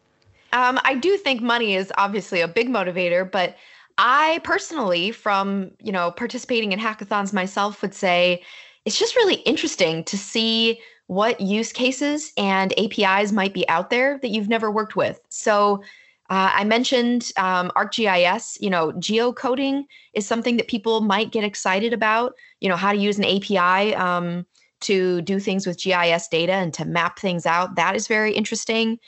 um, 0.53 0.79
i 0.83 0.95
do 0.95 1.17
think 1.17 1.41
money 1.41 1.75
is 1.75 1.91
obviously 1.97 2.41
a 2.41 2.47
big 2.47 2.69
motivator 2.69 3.29
but 3.29 3.55
i 3.97 4.39
personally 4.43 5.11
from 5.11 5.71
you 5.81 5.91
know 5.91 6.11
participating 6.11 6.71
in 6.71 6.79
hackathons 6.79 7.33
myself 7.33 7.81
would 7.81 7.93
say 7.93 8.41
it's 8.85 8.97
just 8.97 9.15
really 9.15 9.35
interesting 9.41 10.03
to 10.05 10.17
see 10.17 10.79
what 11.07 11.39
use 11.39 11.71
cases 11.71 12.33
and 12.37 12.73
APIs 12.77 13.31
might 13.31 13.53
be 13.53 13.67
out 13.69 13.89
there 13.89 14.19
that 14.19 14.29
you've 14.29 14.49
never 14.49 14.69
worked 14.69 14.95
with. 14.95 15.19
So 15.29 15.81
uh, 16.29 16.51
I 16.53 16.65
mentioned 16.65 17.31
um, 17.37 17.71
ArcGIS. 17.75 18.61
You 18.61 18.69
know, 18.69 18.91
geocoding 18.93 19.85
is 20.13 20.27
something 20.27 20.57
that 20.57 20.67
people 20.67 21.01
might 21.01 21.31
get 21.31 21.45
excited 21.45 21.93
about. 21.93 22.33
You 22.59 22.67
know, 22.67 22.75
how 22.75 22.91
to 22.91 22.97
use 22.97 23.17
an 23.17 23.25
API 23.25 23.95
um, 23.95 24.45
to 24.81 25.21
do 25.21 25.39
things 25.39 25.65
with 25.65 25.81
GIS 25.81 26.27
data 26.27 26.53
and 26.53 26.73
to 26.73 26.85
map 26.85 27.19
things 27.19 27.45
out. 27.45 27.75
That 27.75 27.95
is 27.95 28.07
very 28.07 28.33
interesting 28.33 28.99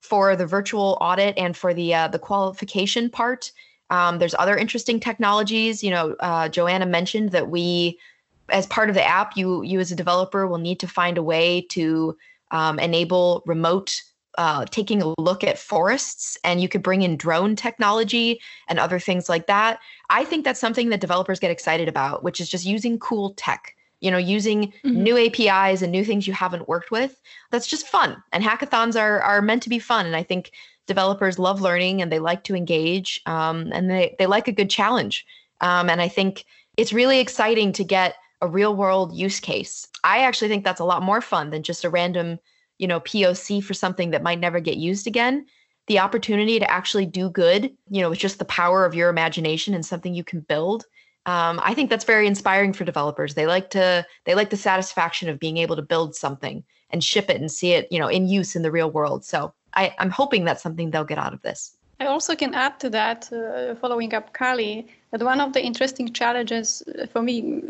for 0.00 0.34
the 0.34 0.46
virtual 0.46 0.96
audit 1.00 1.36
and 1.36 1.56
for 1.56 1.74
the 1.74 1.94
uh, 1.94 2.08
the 2.08 2.18
qualification 2.18 3.10
part. 3.10 3.52
Um, 3.92 4.18
there's 4.18 4.34
other 4.38 4.56
interesting 4.56 4.98
technologies. 4.98 5.84
You 5.84 5.90
know, 5.90 6.16
uh, 6.18 6.48
Joanna 6.48 6.86
mentioned 6.86 7.30
that 7.32 7.50
we 7.50 7.98
as 8.48 8.66
part 8.66 8.88
of 8.88 8.94
the 8.94 9.06
app, 9.06 9.36
you 9.36 9.62
you 9.62 9.78
as 9.80 9.92
a 9.92 9.96
developer 9.96 10.46
will 10.46 10.58
need 10.58 10.80
to 10.80 10.88
find 10.88 11.18
a 11.18 11.22
way 11.22 11.60
to 11.70 12.16
um, 12.50 12.78
enable 12.78 13.42
remote 13.46 14.02
uh, 14.38 14.64
taking 14.70 15.02
a 15.02 15.12
look 15.18 15.44
at 15.44 15.58
forests, 15.58 16.38
and 16.42 16.62
you 16.62 16.70
could 16.70 16.82
bring 16.82 17.02
in 17.02 17.18
drone 17.18 17.54
technology 17.54 18.40
and 18.66 18.78
other 18.78 18.98
things 18.98 19.28
like 19.28 19.46
that. 19.46 19.78
I 20.08 20.24
think 20.24 20.46
that's 20.46 20.60
something 20.60 20.88
that 20.88 21.00
developers 21.02 21.38
get 21.38 21.50
excited 21.50 21.86
about, 21.86 22.24
which 22.24 22.40
is 22.40 22.48
just 22.48 22.64
using 22.64 22.98
cool 22.98 23.34
tech. 23.34 23.76
You 24.00 24.10
know, 24.10 24.18
using 24.18 24.72
mm-hmm. 24.84 25.02
new 25.02 25.16
APIs 25.16 25.82
and 25.82 25.92
new 25.92 26.04
things 26.04 26.26
you 26.26 26.32
haven't 26.32 26.66
worked 26.66 26.90
with. 26.90 27.20
That's 27.50 27.68
just 27.68 27.86
fun. 27.86 28.20
And 28.32 28.42
hackathons 28.42 28.98
are 28.98 29.20
are 29.20 29.42
meant 29.42 29.62
to 29.64 29.68
be 29.68 29.78
fun. 29.78 30.06
And 30.06 30.16
I 30.16 30.22
think 30.22 30.50
developers 30.86 31.38
love 31.38 31.60
learning 31.60 32.02
and 32.02 32.10
they 32.10 32.18
like 32.18 32.44
to 32.44 32.54
engage 32.54 33.20
um, 33.26 33.70
and 33.72 33.90
they 33.90 34.14
they 34.18 34.26
like 34.26 34.48
a 34.48 34.52
good 34.52 34.70
challenge. 34.70 35.24
Um, 35.60 35.88
and 35.88 36.00
I 36.02 36.08
think 36.08 36.44
it's 36.76 36.92
really 36.92 37.20
exciting 37.20 37.72
to 37.72 37.84
get 37.84 38.16
a 38.40 38.48
real 38.48 38.74
world 38.74 39.14
use 39.14 39.38
case. 39.38 39.86
I 40.02 40.18
actually 40.18 40.48
think 40.48 40.64
that's 40.64 40.80
a 40.80 40.84
lot 40.84 41.02
more 41.02 41.20
fun 41.20 41.50
than 41.50 41.62
just 41.62 41.84
a 41.84 41.90
random, 41.90 42.38
you 42.78 42.88
know, 42.88 43.00
POC 43.00 43.62
for 43.62 43.74
something 43.74 44.10
that 44.10 44.22
might 44.22 44.40
never 44.40 44.58
get 44.58 44.76
used 44.76 45.06
again. 45.06 45.46
The 45.86 46.00
opportunity 46.00 46.58
to 46.58 46.70
actually 46.70 47.06
do 47.06 47.30
good, 47.30 47.72
you 47.88 48.02
know, 48.02 48.10
with 48.10 48.18
just 48.18 48.38
the 48.38 48.44
power 48.44 48.84
of 48.84 48.94
your 48.94 49.08
imagination 49.08 49.74
and 49.74 49.86
something 49.86 50.14
you 50.14 50.24
can 50.24 50.40
build. 50.40 50.84
Um, 51.24 51.60
I 51.62 51.74
think 51.74 51.88
that's 51.88 52.04
very 52.04 52.26
inspiring 52.26 52.72
for 52.72 52.84
developers. 52.84 53.34
They 53.34 53.46
like 53.46 53.70
to 53.70 54.04
they 54.24 54.34
like 54.34 54.50
the 54.50 54.56
satisfaction 54.56 55.28
of 55.28 55.38
being 55.38 55.58
able 55.58 55.76
to 55.76 55.82
build 55.82 56.16
something 56.16 56.64
and 56.90 57.02
ship 57.02 57.30
it 57.30 57.40
and 57.40 57.50
see 57.50 57.72
it, 57.72 57.86
you 57.92 58.00
know, 58.00 58.08
in 58.08 58.26
use 58.26 58.56
in 58.56 58.62
the 58.62 58.72
real 58.72 58.90
world. 58.90 59.24
So 59.24 59.54
I, 59.74 59.94
I'm 59.98 60.10
hoping 60.10 60.44
that's 60.44 60.62
something 60.62 60.90
they'll 60.90 61.04
get 61.04 61.18
out 61.18 61.32
of 61.32 61.42
this. 61.42 61.76
I 62.00 62.06
also 62.06 62.34
can 62.34 62.52
add 62.54 62.80
to 62.80 62.90
that, 62.90 63.32
uh, 63.32 63.76
following 63.76 64.12
up 64.12 64.34
Caly, 64.34 64.88
that 65.12 65.22
one 65.22 65.40
of 65.40 65.52
the 65.52 65.62
interesting 65.62 66.12
challenges 66.12 66.82
uh, 66.82 67.06
for 67.06 67.22
me, 67.22 67.62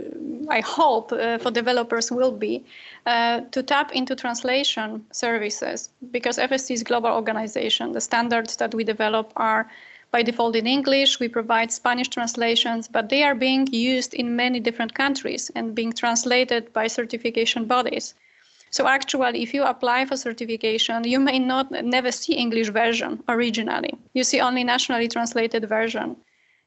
I 0.49 0.61
hope, 0.61 1.13
uh, 1.13 1.39
for 1.39 1.51
developers 1.51 2.11
will 2.11 2.33
be 2.33 2.65
uh, 3.05 3.41
to 3.51 3.63
tap 3.63 3.93
into 3.93 4.17
translation 4.17 5.05
services 5.13 5.91
because 6.11 6.39
FSC 6.39 6.71
is 6.71 6.83
global 6.83 7.11
organization. 7.11 7.93
The 7.93 8.01
standards 8.01 8.57
that 8.57 8.75
we 8.75 8.85
develop 8.85 9.33
are 9.37 9.69
by 10.13 10.23
default 10.23 10.57
in 10.57 10.67
English. 10.67 11.21
We 11.21 11.29
provide 11.29 11.73
Spanish 11.73 12.09
translations, 12.09 12.89
but 12.89 13.09
they 13.09 13.23
are 13.25 13.35
being 13.35 13.67
used 13.73 14.15
in 14.15 14.37
many 14.37 14.61
different 14.61 14.95
countries 14.95 15.51
and 15.55 15.75
being 15.75 15.93
translated 15.93 16.73
by 16.73 16.87
certification 16.87 17.67
bodies. 17.67 18.15
So 18.73 18.89
actually, 18.89 19.43
if 19.43 19.53
you 19.53 19.65
apply 19.65 20.07
for 20.07 20.17
certification, 20.17 21.05
you 21.05 21.21
may 21.21 21.39
not 21.39 21.71
never 21.71 22.11
see 22.11 22.33
English 22.33 22.71
version 22.71 23.23
originally. 23.29 23.93
You 24.15 24.25
see 24.25 24.41
only 24.41 24.65
nationally 24.65 25.09
translated 25.09 25.69
version. 25.69 26.17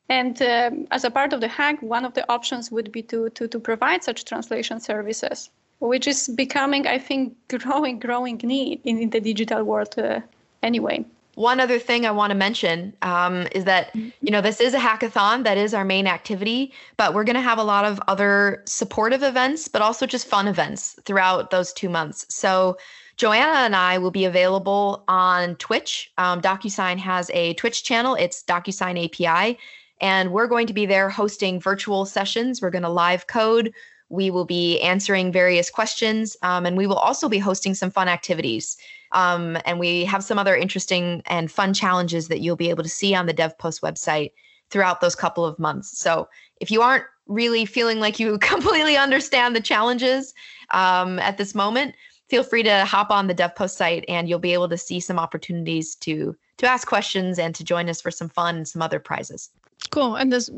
And 0.07 0.39
um, 0.43 0.87
as 0.91 1.03
a 1.03 1.09
part 1.09 1.33
of 1.33 1.41
the 1.41 1.47
hack, 1.47 1.81
one 1.81 2.05
of 2.05 2.13
the 2.13 2.31
options 2.31 2.69
would 2.71 2.91
be 2.91 3.01
to, 3.03 3.29
to, 3.31 3.47
to 3.47 3.59
provide 3.59 4.03
such 4.03 4.23
translation 4.23 4.79
services, 4.79 5.49
which 5.79 6.05
is 6.05 6.29
becoming, 6.29 6.85
I 6.85 6.99
think, 6.99 7.35
growing, 7.49 7.97
growing 7.97 8.39
need 8.43 8.81
in, 8.83 8.99
in 8.99 9.09
the 9.09 9.19
digital 9.19 9.63
world 9.63 9.97
uh, 9.97 10.19
anyway. 10.61 11.05
One 11.35 11.59
other 11.59 11.79
thing 11.79 12.05
I 12.05 12.11
want 12.11 12.31
to 12.31 12.35
mention 12.35 12.93
um, 13.01 13.47
is 13.51 13.65
that 13.65 13.93
you 13.93 14.31
know 14.31 14.41
this 14.41 14.61
is 14.61 14.73
a 14.73 14.79
hackathon 14.79 15.43
that 15.43 15.57
is 15.57 15.73
our 15.73 15.85
main 15.85 16.07
activity, 16.07 16.73
but 16.97 17.13
we're 17.13 17.25
going 17.25 17.35
to 17.35 17.41
have 17.41 17.57
a 17.57 17.63
lot 17.63 17.85
of 17.85 17.99
other 18.07 18.63
supportive 18.65 19.21
events, 19.21 19.67
but 19.67 19.81
also 19.81 20.05
just 20.05 20.27
fun 20.27 20.47
events 20.47 20.97
throughout 21.03 21.51
those 21.51 21.73
two 21.73 21.89
months. 21.89 22.25
So 22.29 22.77
Joanna 23.17 23.59
and 23.59 23.75
I 23.75 23.97
will 23.97 24.11
be 24.11 24.25
available 24.25 25.03
on 25.07 25.55
Twitch. 25.55 26.11
Um, 26.17 26.41
DocuSign 26.41 26.97
has 26.97 27.29
a 27.31 27.53
Twitch 27.55 27.83
channel. 27.83 28.15
It's 28.15 28.43
DocuSign 28.43 29.05
API, 29.05 29.57
and 29.99 30.31
we're 30.31 30.47
going 30.47 30.67
to 30.67 30.73
be 30.73 30.85
there 30.85 31.09
hosting 31.09 31.59
virtual 31.59 32.05
sessions. 32.05 32.61
We're 32.61 32.69
going 32.69 32.83
to 32.83 32.89
live 32.89 33.27
code. 33.27 33.73
We 34.09 34.29
will 34.29 34.45
be 34.45 34.79
answering 34.81 35.31
various 35.31 35.69
questions, 35.69 36.37
um, 36.43 36.65
and 36.65 36.77
we 36.77 36.87
will 36.87 36.97
also 36.97 37.27
be 37.27 37.39
hosting 37.39 37.73
some 37.73 37.91
fun 37.91 38.07
activities. 38.07 38.77
Um, 39.15 39.57
and 39.65 39.79
we 39.79 40.03
have 40.05 40.23
some 40.23 40.37
other 40.37 40.55
interesting 40.55 41.23
and 41.25 41.49
fun 41.49 41.73
challenges 41.73 42.27
that 42.27 42.41
you'll 42.41 42.57
be 42.57 42.69
able 42.69 42.83
to 42.83 42.89
see 42.89 43.15
on 43.15 43.25
the 43.25 43.33
DevPost 43.33 43.81
website 43.81 44.31
throughout 44.69 44.99
those 44.99 45.15
couple 45.15 45.45
of 45.45 45.57
months. 45.57 45.97
So 45.97 46.27
if 46.59 46.69
you 46.69 46.81
aren't 46.81 47.05
really 47.25 47.65
feeling 47.65 47.99
like 47.99 48.19
you 48.19 48.37
completely 48.41 48.97
understand 48.97 49.55
the 49.55 49.61
challenges 49.61 50.33
um, 50.71 51.17
at 51.19 51.37
this 51.37 51.55
moment, 51.55 51.95
feel 52.29 52.43
free 52.43 52.63
to 52.63 52.83
hop 52.83 53.09
on 53.09 53.27
the 53.27 53.35
DevPost 53.35 53.71
site 53.71 54.03
and 54.09 54.27
you'll 54.27 54.37
be 54.37 54.53
able 54.53 54.69
to 54.69 54.77
see 54.77 54.99
some 54.99 55.17
opportunities 55.17 55.95
to 55.95 56.35
to 56.57 56.65
ask 56.67 56.87
questions 56.87 57.37
and 57.37 57.53
to 57.53 57.65
join 57.65 57.89
us 57.89 58.01
for 58.01 58.09
some 58.09 58.29
fun 58.29 58.55
and 58.55 58.67
some 58.67 58.81
other 58.81 58.97
prizes. 58.99 59.49
Cool. 59.89 60.15
And 60.15 60.31
this, 60.31 60.49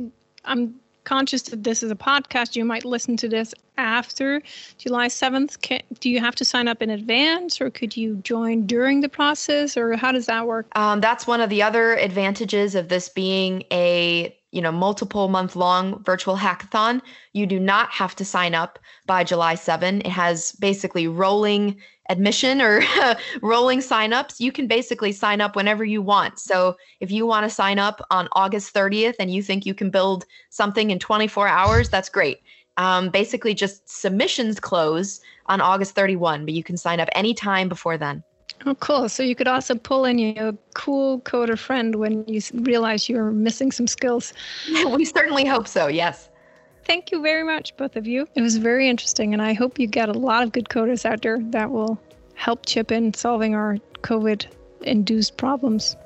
I'm 0.45 0.75
conscious 1.07 1.43
that 1.43 1.63
this 1.63 1.83
is 1.83 1.89
a 1.89 1.95
podcast. 1.95 2.55
You 2.57 2.65
might 2.65 2.83
listen 2.83 3.15
to 3.17 3.29
this 3.29 3.53
after 3.77 4.41
July 4.77 5.07
7th. 5.07 5.61
Can, 5.61 5.81
do 6.01 6.09
you 6.09 6.19
have 6.19 6.35
to 6.35 6.43
sign 6.43 6.67
up 6.67 6.81
in 6.81 6.89
advance 6.89 7.61
or 7.61 7.69
could 7.69 7.95
you 7.95 8.17
join 8.17 8.65
during 8.65 8.99
the 8.99 9.07
process 9.07 9.77
or 9.77 9.95
how 9.95 10.11
does 10.11 10.25
that 10.25 10.45
work? 10.45 10.67
Um, 10.77 10.99
that's 10.99 11.25
one 11.25 11.39
of 11.39 11.49
the 11.49 11.63
other 11.63 11.93
advantages 11.93 12.75
of 12.75 12.89
this 12.89 13.07
being 13.07 13.63
a 13.71 14.35
you 14.51 14.61
know 14.61 14.71
multiple 14.71 15.27
month 15.27 15.55
long 15.57 16.01
virtual 16.03 16.37
hackathon 16.37 17.01
you 17.33 17.45
do 17.45 17.59
not 17.59 17.91
have 17.91 18.15
to 18.15 18.23
sign 18.23 18.55
up 18.55 18.79
by 19.05 19.21
july 19.21 19.55
7 19.55 19.99
it 19.99 20.07
has 20.07 20.53
basically 20.53 21.05
rolling 21.05 21.75
admission 22.09 22.61
or 22.61 22.81
rolling 23.41 23.79
signups, 23.79 24.39
you 24.39 24.51
can 24.51 24.67
basically 24.67 25.11
sign 25.11 25.41
up 25.41 25.55
whenever 25.55 25.83
you 25.83 26.01
want. 26.01 26.39
So 26.39 26.77
if 26.99 27.11
you 27.11 27.25
want 27.25 27.45
to 27.45 27.49
sign 27.49 27.79
up 27.79 28.05
on 28.11 28.27
August 28.33 28.73
30th 28.73 29.15
and 29.19 29.31
you 29.31 29.43
think 29.43 29.65
you 29.65 29.73
can 29.73 29.89
build 29.89 30.25
something 30.49 30.91
in 30.91 30.99
24 30.99 31.47
hours, 31.47 31.89
that's 31.89 32.09
great. 32.09 32.39
Um, 32.77 33.09
basically, 33.09 33.55
just 33.55 33.89
submissions 33.89 34.59
close 34.59 35.19
on 35.47 35.61
August 35.61 35.95
31, 35.95 36.45
but 36.45 36.53
you 36.53 36.63
can 36.63 36.77
sign 36.77 36.99
up 36.99 37.09
anytime 37.13 37.69
before 37.69 37.97
then. 37.97 38.23
Oh, 38.65 38.75
cool. 38.75 39.07
So 39.09 39.23
you 39.23 39.35
could 39.35 39.47
also 39.47 39.75
pull 39.75 40.05
in 40.05 40.17
your 40.17 40.53
cool 40.73 41.21
coder 41.21 41.57
friend 41.57 41.95
when 41.95 42.23
you 42.27 42.41
realize 42.53 43.07
you're 43.07 43.31
missing 43.31 43.71
some 43.71 43.87
skills. 43.87 44.33
we 44.89 45.05
certainly 45.05 45.45
hope 45.45 45.67
so, 45.67 45.87
yes. 45.87 46.29
Thank 46.87 47.11
you 47.11 47.21
very 47.21 47.43
much, 47.43 47.75
both 47.75 47.97
of 47.97 48.07
you. 48.07 48.27
It 48.33 48.41
was 48.41 48.57
very 48.57 48.89
interesting, 48.89 49.33
and 49.33 49.41
I 49.41 49.53
hope 49.53 49.77
you 49.77 49.85
get 49.85 50.09
a 50.09 50.13
lot 50.13 50.41
of 50.41 50.53
good 50.53 50.69
coders 50.69 51.05
out 51.05 51.21
there 51.21 51.39
that 51.51 51.69
will 51.69 51.99
help 52.35 52.65
chip 52.65 52.91
in 52.91 53.13
solving 53.13 53.53
our 53.53 53.77
COVID 54.01 54.47
induced 54.81 55.37
problems. 55.37 55.97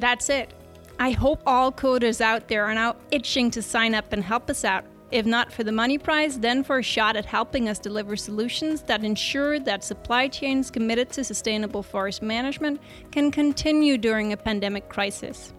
That's 0.00 0.28
it. 0.28 0.52
I 0.98 1.12
hope 1.12 1.40
all 1.46 1.70
coders 1.70 2.20
out 2.20 2.48
there 2.48 2.64
are 2.64 2.74
now 2.74 2.96
itching 3.10 3.50
to 3.52 3.62
sign 3.62 3.94
up 3.94 4.12
and 4.12 4.24
help 4.24 4.50
us 4.50 4.64
out. 4.64 4.84
If 5.12 5.24
not 5.24 5.52
for 5.52 5.62
the 5.62 5.70
money 5.70 5.98
prize, 5.98 6.40
then 6.40 6.64
for 6.64 6.78
a 6.78 6.82
shot 6.82 7.14
at 7.14 7.24
helping 7.24 7.68
us 7.68 7.78
deliver 7.78 8.16
solutions 8.16 8.82
that 8.82 9.04
ensure 9.04 9.60
that 9.60 9.84
supply 9.84 10.26
chains 10.26 10.68
committed 10.68 11.10
to 11.10 11.22
sustainable 11.22 11.84
forest 11.84 12.22
management 12.22 12.80
can 13.12 13.30
continue 13.30 13.98
during 13.98 14.32
a 14.32 14.36
pandemic 14.36 14.88
crisis. 14.88 15.52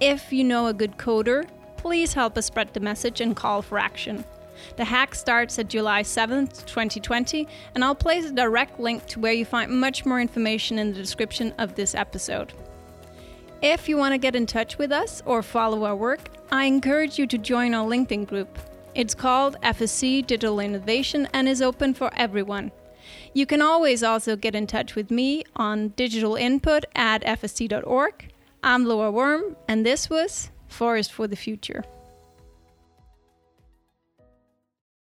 If 0.00 0.32
you 0.32 0.44
know 0.44 0.68
a 0.68 0.72
good 0.72 0.98
coder, 0.98 1.48
please 1.84 2.14
help 2.14 2.38
us 2.38 2.46
spread 2.46 2.72
the 2.72 2.80
message 2.80 3.20
and 3.20 3.36
call 3.36 3.60
for 3.60 3.78
action. 3.78 4.24
The 4.76 4.86
hack 4.86 5.14
starts 5.14 5.58
at 5.58 5.68
July 5.68 6.02
7th, 6.02 6.64
2020, 6.64 7.46
and 7.74 7.84
I'll 7.84 7.94
place 7.94 8.24
a 8.24 8.32
direct 8.32 8.80
link 8.80 9.04
to 9.08 9.20
where 9.20 9.34
you 9.34 9.44
find 9.44 9.70
much 9.70 10.06
more 10.06 10.18
information 10.18 10.78
in 10.78 10.94
the 10.94 10.98
description 10.98 11.52
of 11.58 11.74
this 11.74 11.94
episode. 11.94 12.54
If 13.60 13.86
you 13.86 13.98
want 13.98 14.14
to 14.14 14.18
get 14.18 14.34
in 14.34 14.46
touch 14.46 14.78
with 14.78 14.92
us 14.92 15.22
or 15.26 15.42
follow 15.42 15.84
our 15.84 15.94
work, 15.94 16.30
I 16.50 16.64
encourage 16.64 17.18
you 17.18 17.26
to 17.26 17.36
join 17.36 17.74
our 17.74 17.86
LinkedIn 17.86 18.28
group. 18.28 18.58
It's 18.94 19.14
called 19.14 19.58
FSC 19.62 20.26
Digital 20.26 20.60
Innovation 20.60 21.28
and 21.34 21.46
is 21.46 21.60
open 21.60 21.92
for 21.92 22.10
everyone. 22.16 22.72
You 23.34 23.44
can 23.44 23.60
always 23.60 24.02
also 24.02 24.36
get 24.36 24.54
in 24.54 24.66
touch 24.66 24.94
with 24.94 25.10
me 25.10 25.44
on 25.54 25.90
digitalinput 25.90 26.84
at 26.94 27.22
fsc.org. 27.24 28.30
I'm 28.62 28.86
Loa 28.86 29.10
Worm, 29.10 29.56
and 29.68 29.84
this 29.84 30.08
was 30.08 30.48
Forest 30.74 31.12
for 31.12 31.28
the 31.28 31.36
Future. 31.36 31.84